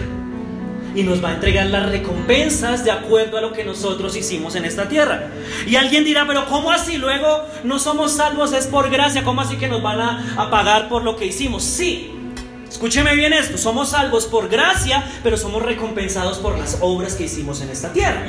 [0.94, 4.64] y nos va a entregar las recompensas de acuerdo a lo que nosotros hicimos en
[4.64, 5.28] esta tierra.
[5.66, 6.98] Y alguien dirá, pero ¿cómo así?
[6.98, 11.02] Luego no somos salvos, es por gracia, ¿cómo así que nos van a, pagar por
[11.02, 11.64] lo que hicimos?
[11.64, 12.12] Sí,
[12.68, 17.62] escúcheme bien esto, somos salvos por gracia, pero somos recompensados por las obras que hicimos
[17.62, 18.26] en esta tierra.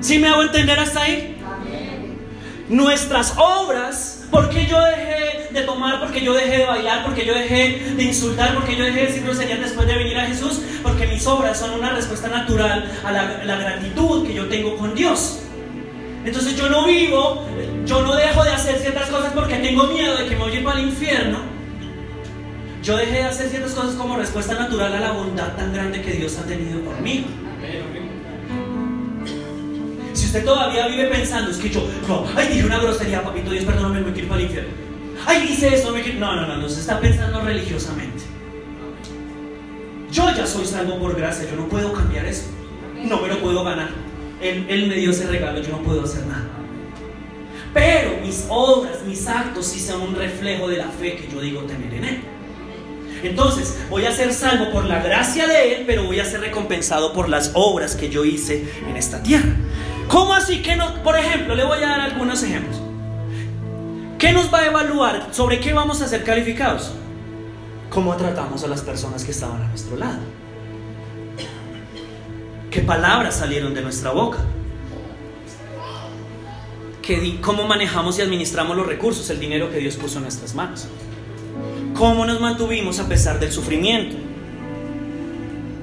[0.00, 1.36] ¿Sí me hago entender hasta ahí?
[2.68, 7.94] Nuestras obras porque yo dejé de tomar, porque yo dejé de bailar, porque yo dejé
[7.96, 11.26] de insultar, porque yo dejé de decir groserías después de venir a Jesús, porque mis
[11.26, 15.40] obras son una respuesta natural a la, gratitud que yo tengo con Dios.
[16.24, 17.46] Entonces yo no vivo,
[17.84, 20.80] yo no dejo de hacer ciertas cosas porque tengo miedo de que me oye para
[20.80, 21.38] el infierno.
[22.82, 26.12] Yo dejé de hacer ciertas cosas como respuesta natural a la bondad tan grande que
[26.12, 27.28] Dios ha tenido conmigo.
[30.26, 33.64] Si usted todavía vive pensando, es que yo, no, ay, dije una grosería, papito Dios,
[33.64, 34.70] perdóname, me quiero ir para el infierno.
[35.24, 36.18] Ay, dice eso, me quiero...
[36.18, 38.24] No, no, no, no, se está pensando religiosamente.
[40.10, 42.46] Yo ya soy salvo por gracia, yo no puedo cambiar eso.
[43.04, 43.90] No me lo puedo ganar.
[44.42, 46.48] Él, él me dio ese regalo, yo no puedo hacer nada.
[47.72, 51.60] Pero mis obras, mis actos sí son un reflejo de la fe que yo digo
[51.62, 52.20] tener en Él.
[53.22, 57.12] Entonces, voy a ser salvo por la gracia de Él, pero voy a ser recompensado
[57.12, 59.54] por las obras que yo hice en esta tierra.
[60.08, 61.02] ¿Cómo así que no?
[61.02, 62.80] Por ejemplo, le voy a dar algunos ejemplos.
[64.18, 65.28] ¿Qué nos va a evaluar?
[65.32, 66.92] ¿Sobre qué vamos a ser calificados?
[67.90, 70.18] ¿Cómo tratamos a las personas que estaban a nuestro lado?
[72.70, 74.38] ¿Qué palabras salieron de nuestra boca?
[77.02, 80.86] ¿Qué, ¿Cómo manejamos y administramos los recursos, el dinero que Dios puso en nuestras manos?
[81.94, 84.16] ¿Cómo nos mantuvimos a pesar del sufrimiento?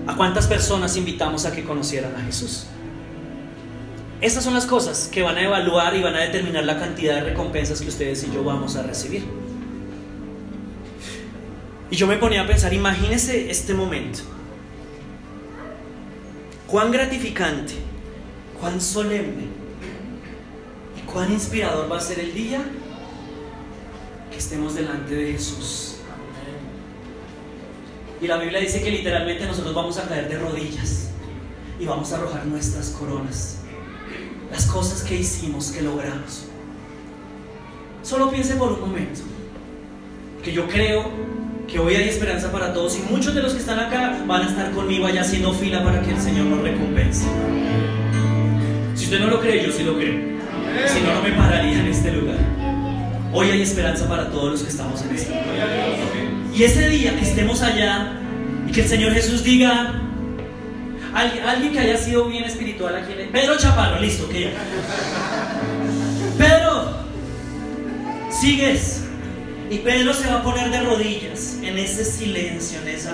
[0.06, 2.68] ¿A cuántas personas invitamos a que conocieran a Jesús?
[4.24, 7.24] Estas son las cosas que van a evaluar y van a determinar la cantidad de
[7.24, 9.26] recompensas que ustedes y yo vamos a recibir.
[11.92, 14.20] Y yo me ponía a pensar, imagínese este momento.
[16.68, 17.74] Cuán gratificante,
[18.62, 19.48] cuán solemne
[20.98, 22.64] y cuán inspirador va a ser el día
[24.32, 25.96] que estemos delante de Jesús.
[28.22, 31.10] Y la Biblia dice que literalmente nosotros vamos a caer de rodillas
[31.78, 33.63] y vamos a arrojar nuestras coronas
[34.54, 36.46] las cosas que hicimos, que logramos.
[38.04, 39.22] Solo piense por un momento
[40.44, 41.10] que yo creo
[41.68, 44.50] que hoy hay esperanza para todos y muchos de los que están acá van a
[44.50, 47.26] estar conmigo allá haciendo fila para que el Señor nos recompense.
[48.94, 50.20] Si usted no lo cree, yo sí lo creo.
[50.88, 52.38] Si no, no me pararía en este lugar.
[53.34, 55.68] Hoy hay esperanza para todos los que estamos en este lugar.
[56.54, 58.20] Y ese día que estemos allá
[58.68, 60.03] y que el Señor Jesús diga,
[61.14, 63.14] Alguien, que haya sido bien espiritual aquí.
[63.32, 64.52] Pedro Chaparro, listo, que ya.
[66.38, 66.98] Pedro,
[68.32, 69.04] sigues.
[69.70, 73.10] Y Pedro se va a poner de rodillas en ese silencio, en ese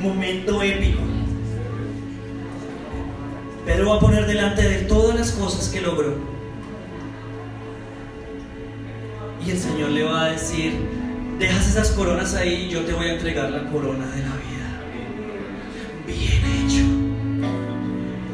[0.00, 1.00] momento épico.
[3.64, 6.16] Pedro va a poner delante de todas las cosas que logró.
[9.44, 10.72] Y el Señor le va a decir,
[11.38, 14.47] dejas esas coronas ahí yo te voy a entregar la corona de la vida.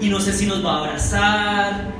[0.05, 1.91] Y no sé si nos va a abrazar,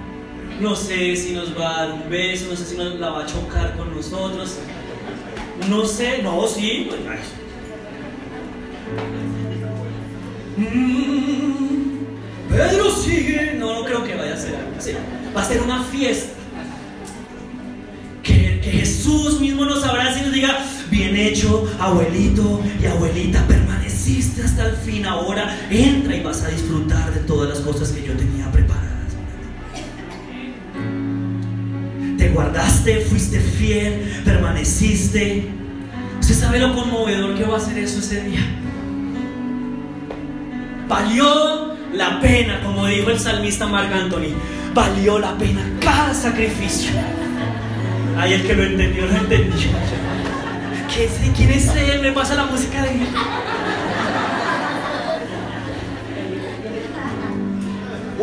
[0.61, 3.23] no sé si nos va a dar un beso, no sé si nos la va
[3.23, 4.59] a chocar con nosotros,
[5.71, 7.01] no sé, no, sí, pues,
[10.59, 11.95] mm,
[12.51, 14.93] Pedro sigue, no, no creo que vaya a ser así,
[15.35, 16.35] va a ser una fiesta.
[18.23, 20.59] Que, que Jesús mismo nos abrace y nos diga,
[20.91, 23.94] bien hecho, abuelito y abuelita, permanece
[24.45, 28.13] hasta el fin, ahora entra y vas a disfrutar de todas las cosas que yo
[28.13, 28.85] tenía preparadas.
[32.19, 35.49] te guardaste, fuiste fiel, permaneciste.
[36.21, 38.41] Usted sabe lo conmovedor que va a ser eso ese día.
[40.87, 44.35] Valió la pena, como dijo el salmista Marc Anthony,
[44.75, 46.91] valió la pena cada sacrificio.
[48.19, 49.71] Ay, el que lo entendió, lo entendió.
[51.35, 52.03] ¿Quién es él?
[52.03, 53.09] Me pasa la música de él.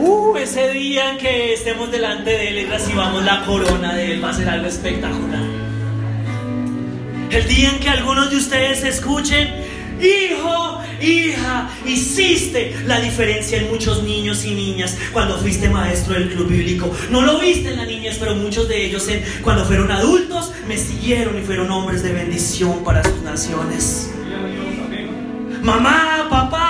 [0.03, 4.23] Uh, ese día en que estemos delante de Él y recibamos la corona de Él
[4.23, 5.43] va a ser algo espectacular.
[7.29, 9.47] El día en que algunos de ustedes escuchen,
[10.01, 16.47] hijo, hija, hiciste la diferencia en muchos niños y niñas cuando fuiste maestro del club
[16.47, 16.91] bíblico.
[17.11, 19.07] No lo viste en la niñez, pero muchos de ellos
[19.43, 24.09] cuando fueron adultos me siguieron y fueron hombres de bendición para sus naciones.
[25.61, 26.60] Mamá, papá,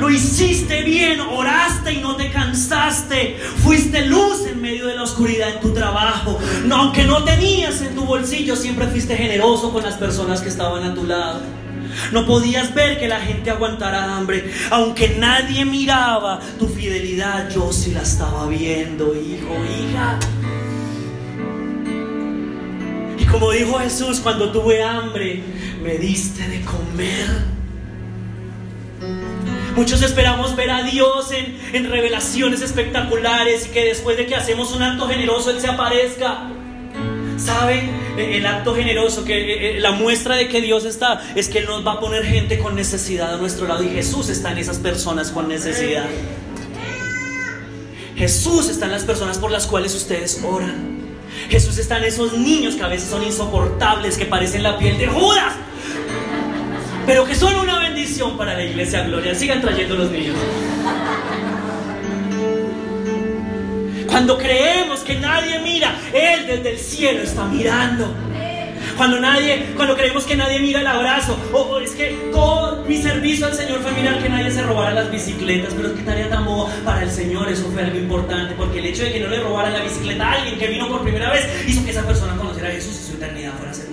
[0.00, 3.36] lo hiciste bien, oraste y no te cansaste.
[3.62, 6.38] Fuiste luz en medio de la oscuridad en tu trabajo.
[6.64, 10.82] No, aunque no tenías en tu bolsillo, siempre fuiste generoso con las personas que estaban
[10.84, 11.40] a tu lado.
[12.12, 14.50] No podías ver que la gente aguantara hambre.
[14.70, 20.18] Aunque nadie miraba tu fidelidad, yo sí la estaba viendo, hijo, hija.
[23.18, 25.42] Y como dijo Jesús, cuando tuve hambre,
[25.82, 27.59] me diste de comer.
[29.76, 34.72] Muchos esperamos ver a Dios en, en, revelaciones espectaculares y que después de que hacemos
[34.74, 36.48] un acto generoso Él se aparezca.
[37.38, 37.90] ¿Saben?
[38.18, 41.60] E, el acto generoso, que e, e, la muestra de que Dios está, es que
[41.60, 44.58] Él nos va a poner gente con necesidad a nuestro lado y Jesús está en
[44.58, 46.06] esas personas con necesidad.
[48.16, 50.98] Jesús está en las personas por las cuales ustedes oran.
[51.48, 55.06] Jesús está en esos niños que a veces son insoportables, que parecen la piel de
[55.06, 55.54] Judas
[57.06, 59.34] pero que son una bendición para la iglesia Gloria.
[59.34, 60.36] Sigan trayendo los niños.
[64.06, 68.12] Cuando creemos que nadie mira, Él desde el cielo está mirando.
[68.96, 73.46] Cuando nadie, cuando creemos que nadie mira el abrazo, o, es que todo mi servicio
[73.46, 76.44] al Señor fue mirar que nadie se robara las bicicletas, pero es que tarea tan
[76.44, 79.40] boba para el Señor, eso fue algo importante, porque el hecho de que no le
[79.40, 82.68] robaran la bicicleta a alguien que vino por primera vez hizo que esa persona conociera
[82.68, 83.89] a Jesús y su eternidad fuera segura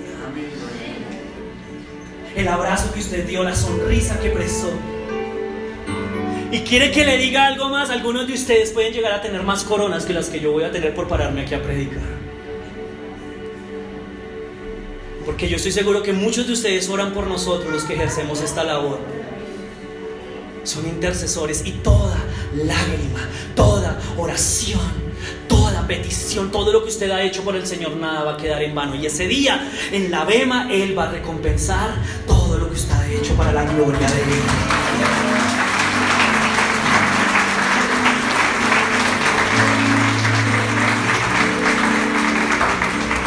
[2.38, 4.70] el abrazo que usted dio, la sonrisa que prestó.
[6.52, 9.64] Y quiere que le diga algo más, algunos de ustedes pueden llegar a tener más
[9.64, 12.18] coronas que las que yo voy a tener por pararme aquí a predicar.
[15.26, 18.62] Porque yo estoy seguro que muchos de ustedes oran por nosotros los que ejercemos esta
[18.62, 18.98] labor.
[20.62, 22.16] Son intercesores y toda
[22.54, 25.07] lágrima, toda oración,
[25.48, 28.62] toda petición, todo lo que usted ha hecho por el Señor, nada va a quedar
[28.62, 28.94] en vano.
[28.94, 31.94] Y ese día, en la Bema, Él va a recompensar
[32.26, 35.08] todo lo que usted ha hecho para la gloria de Él.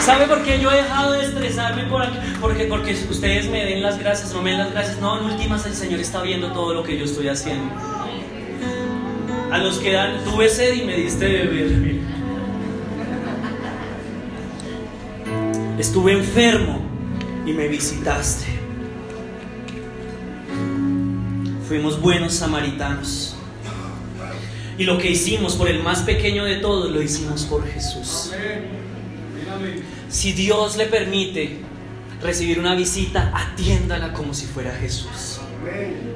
[0.06, 2.18] ¿Sabe por qué yo he dejado de estresarme por aquí?
[2.40, 5.00] Porque, porque ustedes me den las gracias, no me den las gracias.
[5.00, 7.72] No, en últimas el Señor está viendo todo lo que yo estoy haciendo.
[9.52, 12.00] A los que dan, tuve sed y me diste de beber.
[15.78, 16.80] Estuve enfermo
[17.46, 18.46] y me visitaste.
[21.68, 23.36] Fuimos buenos samaritanos.
[24.78, 28.32] Y lo que hicimos por el más pequeño de todos, lo hicimos por Jesús.
[30.08, 31.60] Si Dios le permite
[32.22, 35.41] recibir una visita, atiéndala como si fuera Jesús.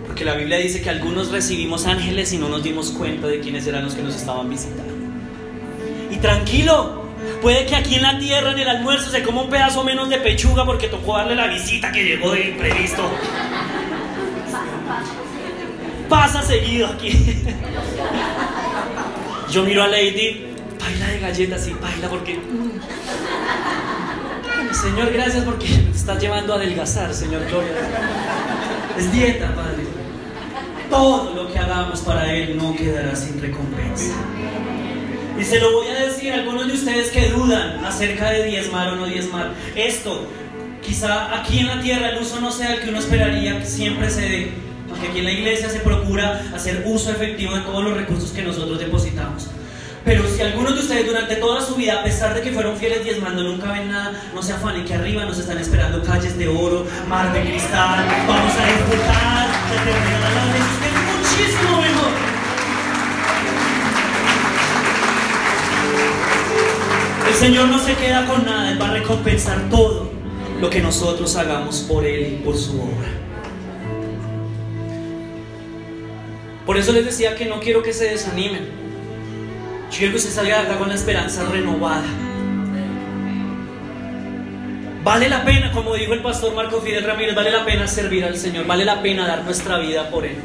[0.06, 3.68] Porque la Biblia dice que algunos recibimos ángeles y no nos dimos cuenta de quiénes
[3.68, 4.94] eran los que nos estaban visitando.
[6.12, 7.06] Y tranquilo,
[7.42, 10.18] Puede que aquí en la tierra, en el almuerzo, se coma un pedazo menos de
[10.18, 13.04] pechuga porque tocó darle la visita que llegó de imprevisto.
[16.10, 17.44] Pasa seguido aquí.
[19.52, 20.48] Yo miro a Lady,
[20.80, 22.36] baila de galletas y baila porque.
[22.36, 22.80] Mm.
[24.74, 27.72] Señor, gracias porque me estás llevando a adelgazar, Señor Gloria.
[28.98, 29.84] Es dieta, Padre.
[30.90, 34.14] Todo lo que hagamos para Él no quedará sin recompensa.
[35.38, 38.94] Y se lo voy a decir a algunos de ustedes que dudan acerca de diezmar
[38.94, 39.52] o no diezmar.
[39.76, 40.28] Esto,
[40.82, 44.10] quizá aquí en la tierra el uso no sea el que uno esperaría que siempre
[44.10, 44.52] se dé.
[44.88, 48.44] Porque aquí en la iglesia se procura hacer uso efectivo de todos los recursos que
[48.44, 49.50] nosotros depositamos.
[50.06, 53.04] Pero si algunos de ustedes durante toda su vida, a pesar de que fueron fieles
[53.04, 56.86] diezmando, nunca ven nada, no se afanen que arriba nos están esperando calles de oro,
[57.10, 60.46] mar de cristal, vamos a disfrutar de terminar la
[61.18, 62.12] muchísimo mejor.
[67.28, 70.12] El Señor no se queda con nada, Él va a recompensar todo
[70.62, 73.10] lo que nosotros hagamos por Él y por su obra.
[76.64, 78.85] Por eso les decía que no quiero que se desanimen.
[79.92, 82.06] Yo quiero que usted salga de acá con la esperanza renovada.
[85.04, 88.36] Vale la pena, como dijo el pastor Marco Fidel Ramírez, vale la pena servir al
[88.38, 90.36] Señor, vale la pena dar nuestra vida por Él.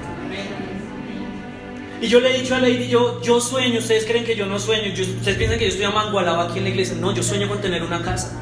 [2.02, 4.58] Y yo le he dicho a Lady, yo, yo sueño, ustedes creen que yo no
[4.58, 7.60] sueño, ustedes piensan que yo estoy amangualado aquí en la iglesia, no, yo sueño con
[7.62, 8.38] tener una casa.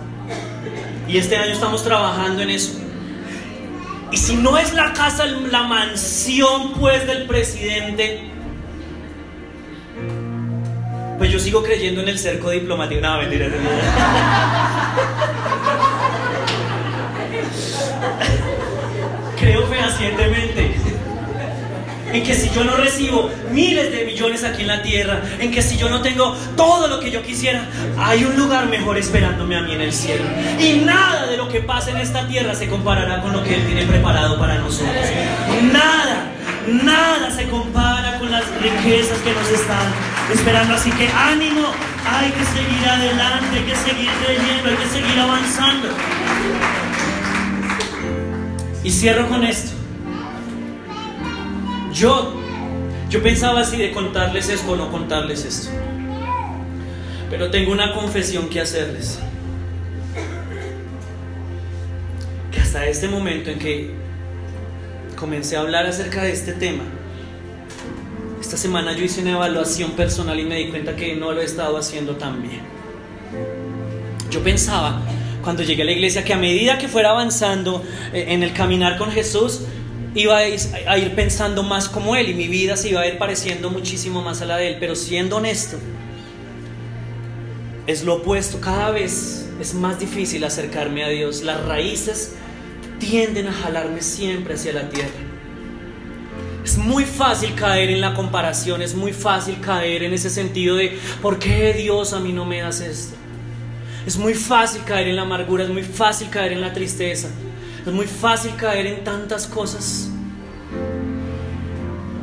[1.07, 2.73] Y este año estamos trabajando en eso.
[4.11, 8.31] Y si no es la casa, la mansión pues del presidente,
[11.19, 13.01] pues yo sigo creyendo en el cerco diplomático.
[13.01, 13.49] No, mentira.
[19.39, 20.77] Creo fehacientemente
[22.13, 25.61] en que si yo no recibo miles de millones aquí en la tierra, en que
[25.61, 27.67] si yo no tengo todo lo que yo quisiera,
[27.99, 30.25] hay un lugar mejor esperándome a mí en el cielo.
[30.59, 33.67] Y nada de lo que pasa en esta tierra se comparará con lo que Él
[33.67, 34.95] tiene preparado para nosotros.
[35.73, 36.31] Nada,
[36.67, 38.08] nada se compara
[38.61, 39.93] riquezas que nos están
[40.33, 40.75] esperando.
[40.75, 41.69] Así que ánimo,
[42.07, 45.89] hay que seguir adelante, hay que seguir creyendo, hay que seguir avanzando.
[48.85, 49.73] Y cierro con esto.
[51.93, 52.35] Yo,
[53.11, 55.71] yo pensaba así de contarles esto o no contarles esto.
[57.31, 59.19] Pero tengo una confesión que hacerles.
[62.53, 63.91] Que hasta este momento en que
[65.17, 66.85] comencé a hablar acerca de este tema,
[68.49, 71.45] esta semana yo hice una evaluación personal y me di cuenta que no lo he
[71.45, 72.63] estado haciendo tan bien.
[74.31, 75.03] Yo pensaba
[75.43, 77.85] cuando llegué a la iglesia que a medida que fuera avanzando
[78.15, 79.65] eh, en el caminar con Jesús,
[80.15, 83.69] iba a ir pensando más como Él y mi vida se iba a ir pareciendo
[83.69, 84.77] muchísimo más a la de Él.
[84.81, 85.77] Pero siendo honesto,
[87.87, 88.63] es lo opuesto.
[88.63, 91.43] Cada vez es más difícil acercarme a Dios.
[91.43, 92.33] Las raíces
[92.99, 95.28] tienden a jalarme siempre hacia la tierra.
[96.69, 100.99] Es muy fácil caer en la comparación, es muy fácil caer en ese sentido de,
[101.23, 103.17] ¿por qué Dios a mí no me hace esto?
[104.07, 107.31] Es muy fácil caer en la amargura, es muy fácil caer en la tristeza.
[107.87, 110.11] Es muy fácil caer en tantas cosas.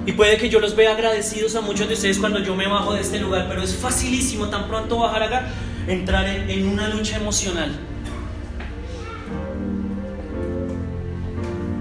[0.06, 2.94] Y puede que yo los vea agradecidos a muchos de ustedes cuando yo me bajo
[2.94, 5.48] de este lugar, pero es facilísimo tan pronto bajar acá,
[5.88, 7.72] entrar en, en una lucha emocional.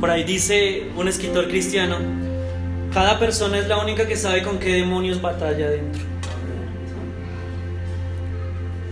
[0.00, 2.23] Por ahí dice un escritor cristiano,
[2.94, 6.02] cada persona es la única que sabe con qué demonios batalla adentro.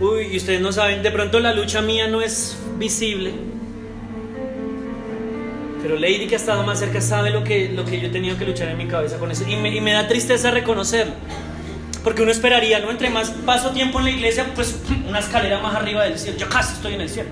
[0.01, 3.31] Uy, y ustedes no saben, de pronto la lucha mía no es visible,
[5.81, 8.37] pero Lady que ha estado más cerca sabe lo que, lo que yo he tenido
[8.37, 9.45] que luchar en mi cabeza con eso.
[9.47, 11.13] Y me, y me da tristeza reconocerlo.
[12.03, 12.91] Porque uno esperaría, ¿no?
[12.91, 14.77] Entre más paso tiempo en la iglesia, pues
[15.07, 16.37] una escalera más arriba del cielo.
[16.37, 17.29] Yo casi estoy en el cielo.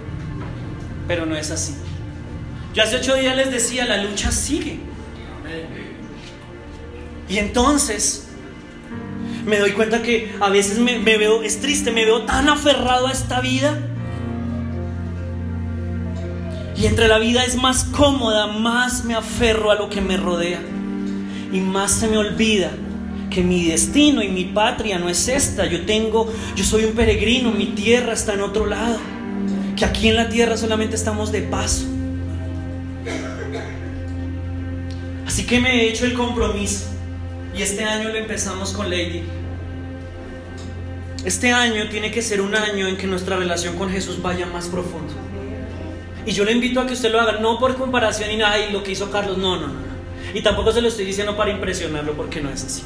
[1.08, 1.76] Pero no es así.
[2.74, 4.91] Yo hace ocho días les decía, la lucha sigue.
[7.32, 8.26] Y entonces
[9.46, 13.12] me doy cuenta que a veces me, veo, es triste, me veo tan aferrado a
[13.14, 13.80] esta vida
[16.76, 20.60] y entre la vida es más cómoda, más me aferro a lo que me rodea.
[21.54, 22.72] Y más se me olvida
[23.30, 25.68] que mi destino y mi patria no es esta.
[25.68, 28.98] Yo tengo, yo soy un peregrino, mi tierra está en otro lado.
[29.78, 31.86] Que aquí en la tierra solamente estamos de paso.
[35.26, 36.91] Así que me he hecho el compromiso.
[37.56, 39.24] Y este año lo empezamos con Lady.
[41.26, 44.68] Este año tiene que ser un año en que nuestra relación con Jesús vaya más
[44.68, 45.14] profundo.
[46.26, 48.72] Y yo le invito a que usted lo haga, no por comparación y nada, y
[48.72, 49.92] lo que hizo Carlos, no, no, no.
[50.34, 52.84] Y tampoco se lo estoy diciendo para impresionarlo, porque no es así.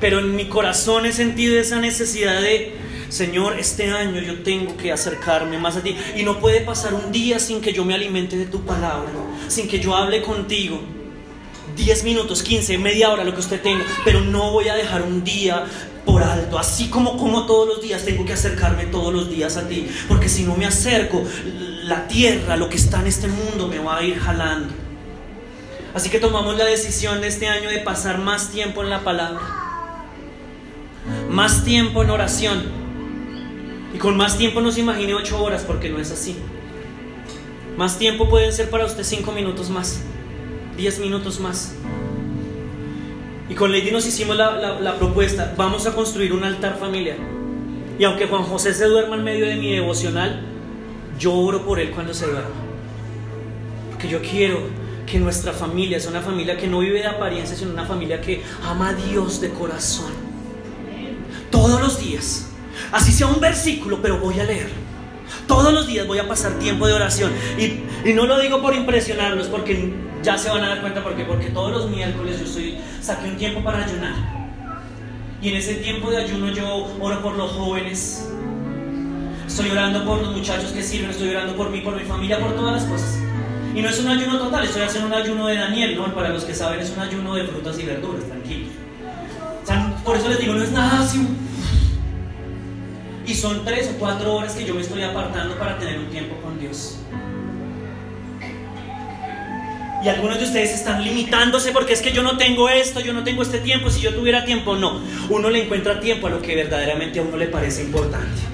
[0.00, 2.74] Pero en mi corazón he sentido esa necesidad de,
[3.08, 5.96] Señor, este año yo tengo que acercarme más a ti.
[6.16, 9.10] Y no puede pasar un día sin que yo me alimente de tu palabra,
[9.48, 10.80] sin que yo hable contigo.
[11.76, 15.24] 10 minutos, 15, media hora, lo que usted tenga, pero no voy a dejar un
[15.24, 15.64] día
[16.04, 19.66] por alto, así como como todos los días, tengo que acercarme todos los días a
[19.66, 21.22] ti, porque si no me acerco,
[21.84, 24.72] la tierra, lo que está en este mundo, me va a ir jalando.
[25.94, 29.42] Así que tomamos la decisión de este año de pasar más tiempo en la palabra,
[31.30, 32.84] más tiempo en oración.
[33.94, 36.36] Y con más tiempo no se imagine ocho horas, porque no es así.
[37.76, 40.00] Más tiempo pueden ser para usted cinco minutos más,
[40.76, 41.74] diez minutos más.
[43.48, 47.18] Y con Lady nos hicimos la, la, propuesta, vamos a construir un altar familiar.
[47.98, 50.40] Y aunque Juan José se duerma en medio de mi devocional,
[51.18, 52.54] yo oro por él cuando se duerma.
[53.90, 54.60] Porque yo quiero
[55.06, 58.42] que nuestra familia sea una familia que no vive de apariencia, sino una familia que
[58.64, 60.12] ama a Dios de corazón.
[61.50, 62.48] Todos los días.
[62.90, 64.83] Así sea un versículo, pero voy a leer.
[65.46, 67.32] Todos los días voy a pasar tiempo de oración.
[67.58, 71.46] Y, no lo digo por impresionarlos, porque ya se van a dar cuenta porque porque
[71.46, 74.14] todos los miércoles yo soy saqué un tiempo para ayunar
[75.42, 78.26] y en ese tiempo de ayuno yo oro por los jóvenes
[79.46, 82.54] estoy orando por los muchachos que sirven, estoy orando por mí, por mi familia, por
[82.54, 83.18] todas las cosas.
[83.74, 86.14] Y no es un ayuno total, estoy haciendo un ayuno de Daniel, ¿no?
[86.14, 88.70] Para los que saben, es un ayuno de frutas y verduras, tranquilos.
[89.62, 91.26] O sea, por eso les digo, no es nada así.
[93.26, 96.36] Y son tres o cuatro horas que yo me estoy apartando para tener un tiempo
[96.42, 96.98] con Dios.
[100.04, 103.24] Y algunos de ustedes están limitándose porque es que yo no tengo esto, yo no
[103.24, 105.00] tengo este tiempo, si yo tuviera tiempo, no.
[105.30, 108.53] Uno le encuentra tiempo a lo que verdaderamente a uno le parece importante.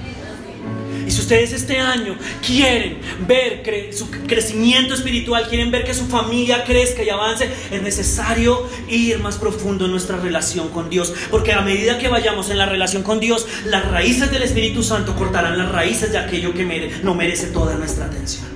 [1.31, 3.63] Ustedes este año quieren ver
[3.93, 9.37] su crecimiento espiritual, quieren ver que su familia crezca y avance, es necesario ir más
[9.37, 11.13] profundo en nuestra relación con Dios.
[11.29, 15.15] Porque a medida que vayamos en la relación con Dios, las raíces del Espíritu Santo
[15.15, 18.47] cortarán las raíces de aquello que no merece toda nuestra atención.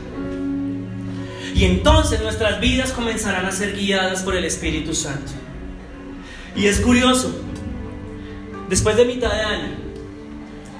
[1.55, 5.31] Y entonces nuestras vidas comenzarán a ser guiadas por el Espíritu Santo.
[6.57, 7.33] Y es curioso,
[8.67, 9.84] después de mitad de año,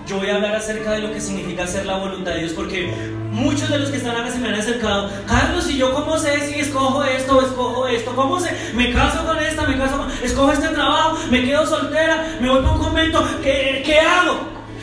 [0.08, 2.94] yo voy a hablar acerca de lo que significa hacer la voluntad de Dios, porque
[3.32, 6.48] muchos de los que están acá se me han acercado, Carlos, ¿y yo cómo sé
[6.48, 8.16] si escojo esto o escojo esto?
[8.16, 8.52] ¿Cómo sé?
[8.76, 10.12] Me caso con esta, me caso con...
[10.24, 14.38] Escojo este trabajo, me quedo soltera, me voy para un convento, ¿qué, qué hago?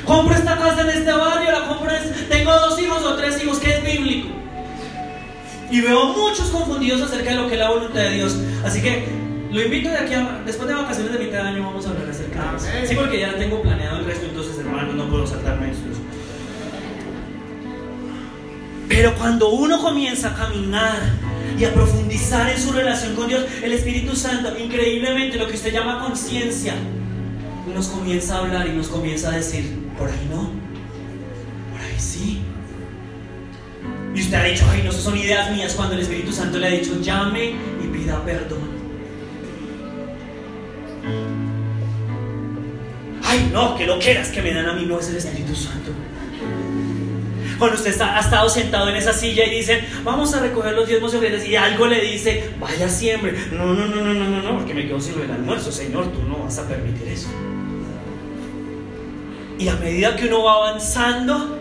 [0.05, 1.53] ¿Compro esta casa en este barrio?
[1.53, 2.29] ¿La compro en...
[2.29, 3.59] ¿Tengo dos hijos o tres hijos?
[3.59, 4.29] ¿Qué es bíblico?
[5.70, 8.37] Y veo muchos confundidos acerca de lo que es la voluntad de Dios.
[8.64, 9.22] Así que
[9.53, 12.09] lo invito de aquí a, después de vacaciones de mitad de año vamos a hablar
[12.09, 12.88] acerca de eso.
[12.88, 15.80] Sí, porque ya tengo planeado el resto, entonces hermanos, no puedo saltarme eso.
[18.88, 20.98] Pero cuando uno comienza a caminar
[21.59, 25.72] y a profundizar en su relación con Dios, el Espíritu Santo, increíblemente lo que usted
[25.72, 26.74] llama conciencia,
[27.74, 30.50] nos comienza a hablar y nos comienza a decir, por ahí no,
[31.70, 32.42] por ahí sí.
[34.14, 36.70] Y usted ha dicho, ay, no, son ideas mías, cuando el Espíritu Santo le ha
[36.70, 38.82] dicho, llame y pida perdón.
[43.24, 45.92] Ay, no, que lo quieras que me dan a mí, no es el Espíritu Santo.
[47.59, 50.88] Cuando usted está, ha estado sentado en esa silla y dicen, vamos a recoger los
[50.88, 53.38] diezmos y y algo le dice, vaya siempre.
[53.53, 56.22] No, no, no, no, no, no, no, porque me quedo sin el almuerzo, Señor, tú
[56.24, 57.28] no vas a permitir eso.
[59.59, 61.61] Y a medida que uno va avanzando,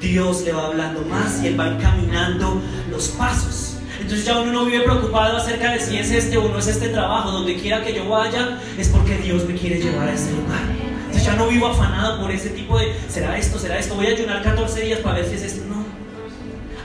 [0.00, 3.75] Dios le va hablando más y Él va encaminando los pasos.
[4.06, 6.90] Entonces ya uno no vive preocupado acerca de si es este o no es este
[6.90, 7.32] trabajo.
[7.32, 10.60] Donde quiera que yo vaya es porque Dios me quiere llevar a ese lugar.
[11.06, 14.10] Entonces ya no vivo afanado por ese tipo de, será esto, será esto, voy a
[14.10, 15.64] ayunar 14 días para ver si es esto.
[15.68, 15.84] No.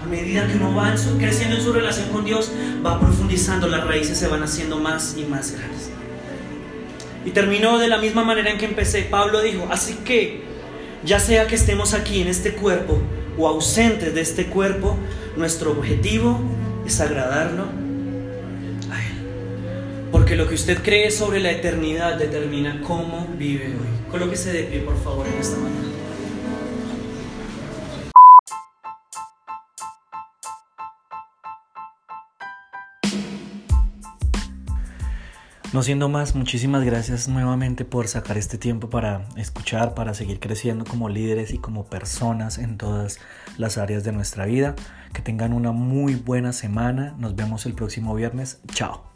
[0.04, 2.52] A medida que uno va creciendo en su relación con Dios,
[2.84, 5.92] va profundizando, las raíces se van haciendo más y más grandes.
[7.24, 9.04] Y terminó de la misma manera en que empecé.
[9.04, 10.42] Pablo dijo, así que
[11.04, 12.98] ya sea que estemos aquí en este cuerpo
[13.38, 14.98] o ausentes de este cuerpo,
[15.38, 16.42] nuestro objetivo
[16.86, 17.64] es agradarlo
[18.92, 20.10] a Él.
[20.12, 24.10] Porque lo que usted cree sobre la eternidad determina cómo vive hoy.
[24.12, 25.92] Colóquese de pie, por favor, en esta mañana.
[35.74, 40.84] No siendo más, muchísimas gracias nuevamente por sacar este tiempo para escuchar, para seguir creciendo
[40.84, 43.20] como líderes y como personas en todas
[43.58, 44.76] las áreas de nuestra vida.
[45.14, 47.16] Que tengan una muy buena semana.
[47.18, 48.62] Nos vemos el próximo viernes.
[48.74, 49.11] Chao.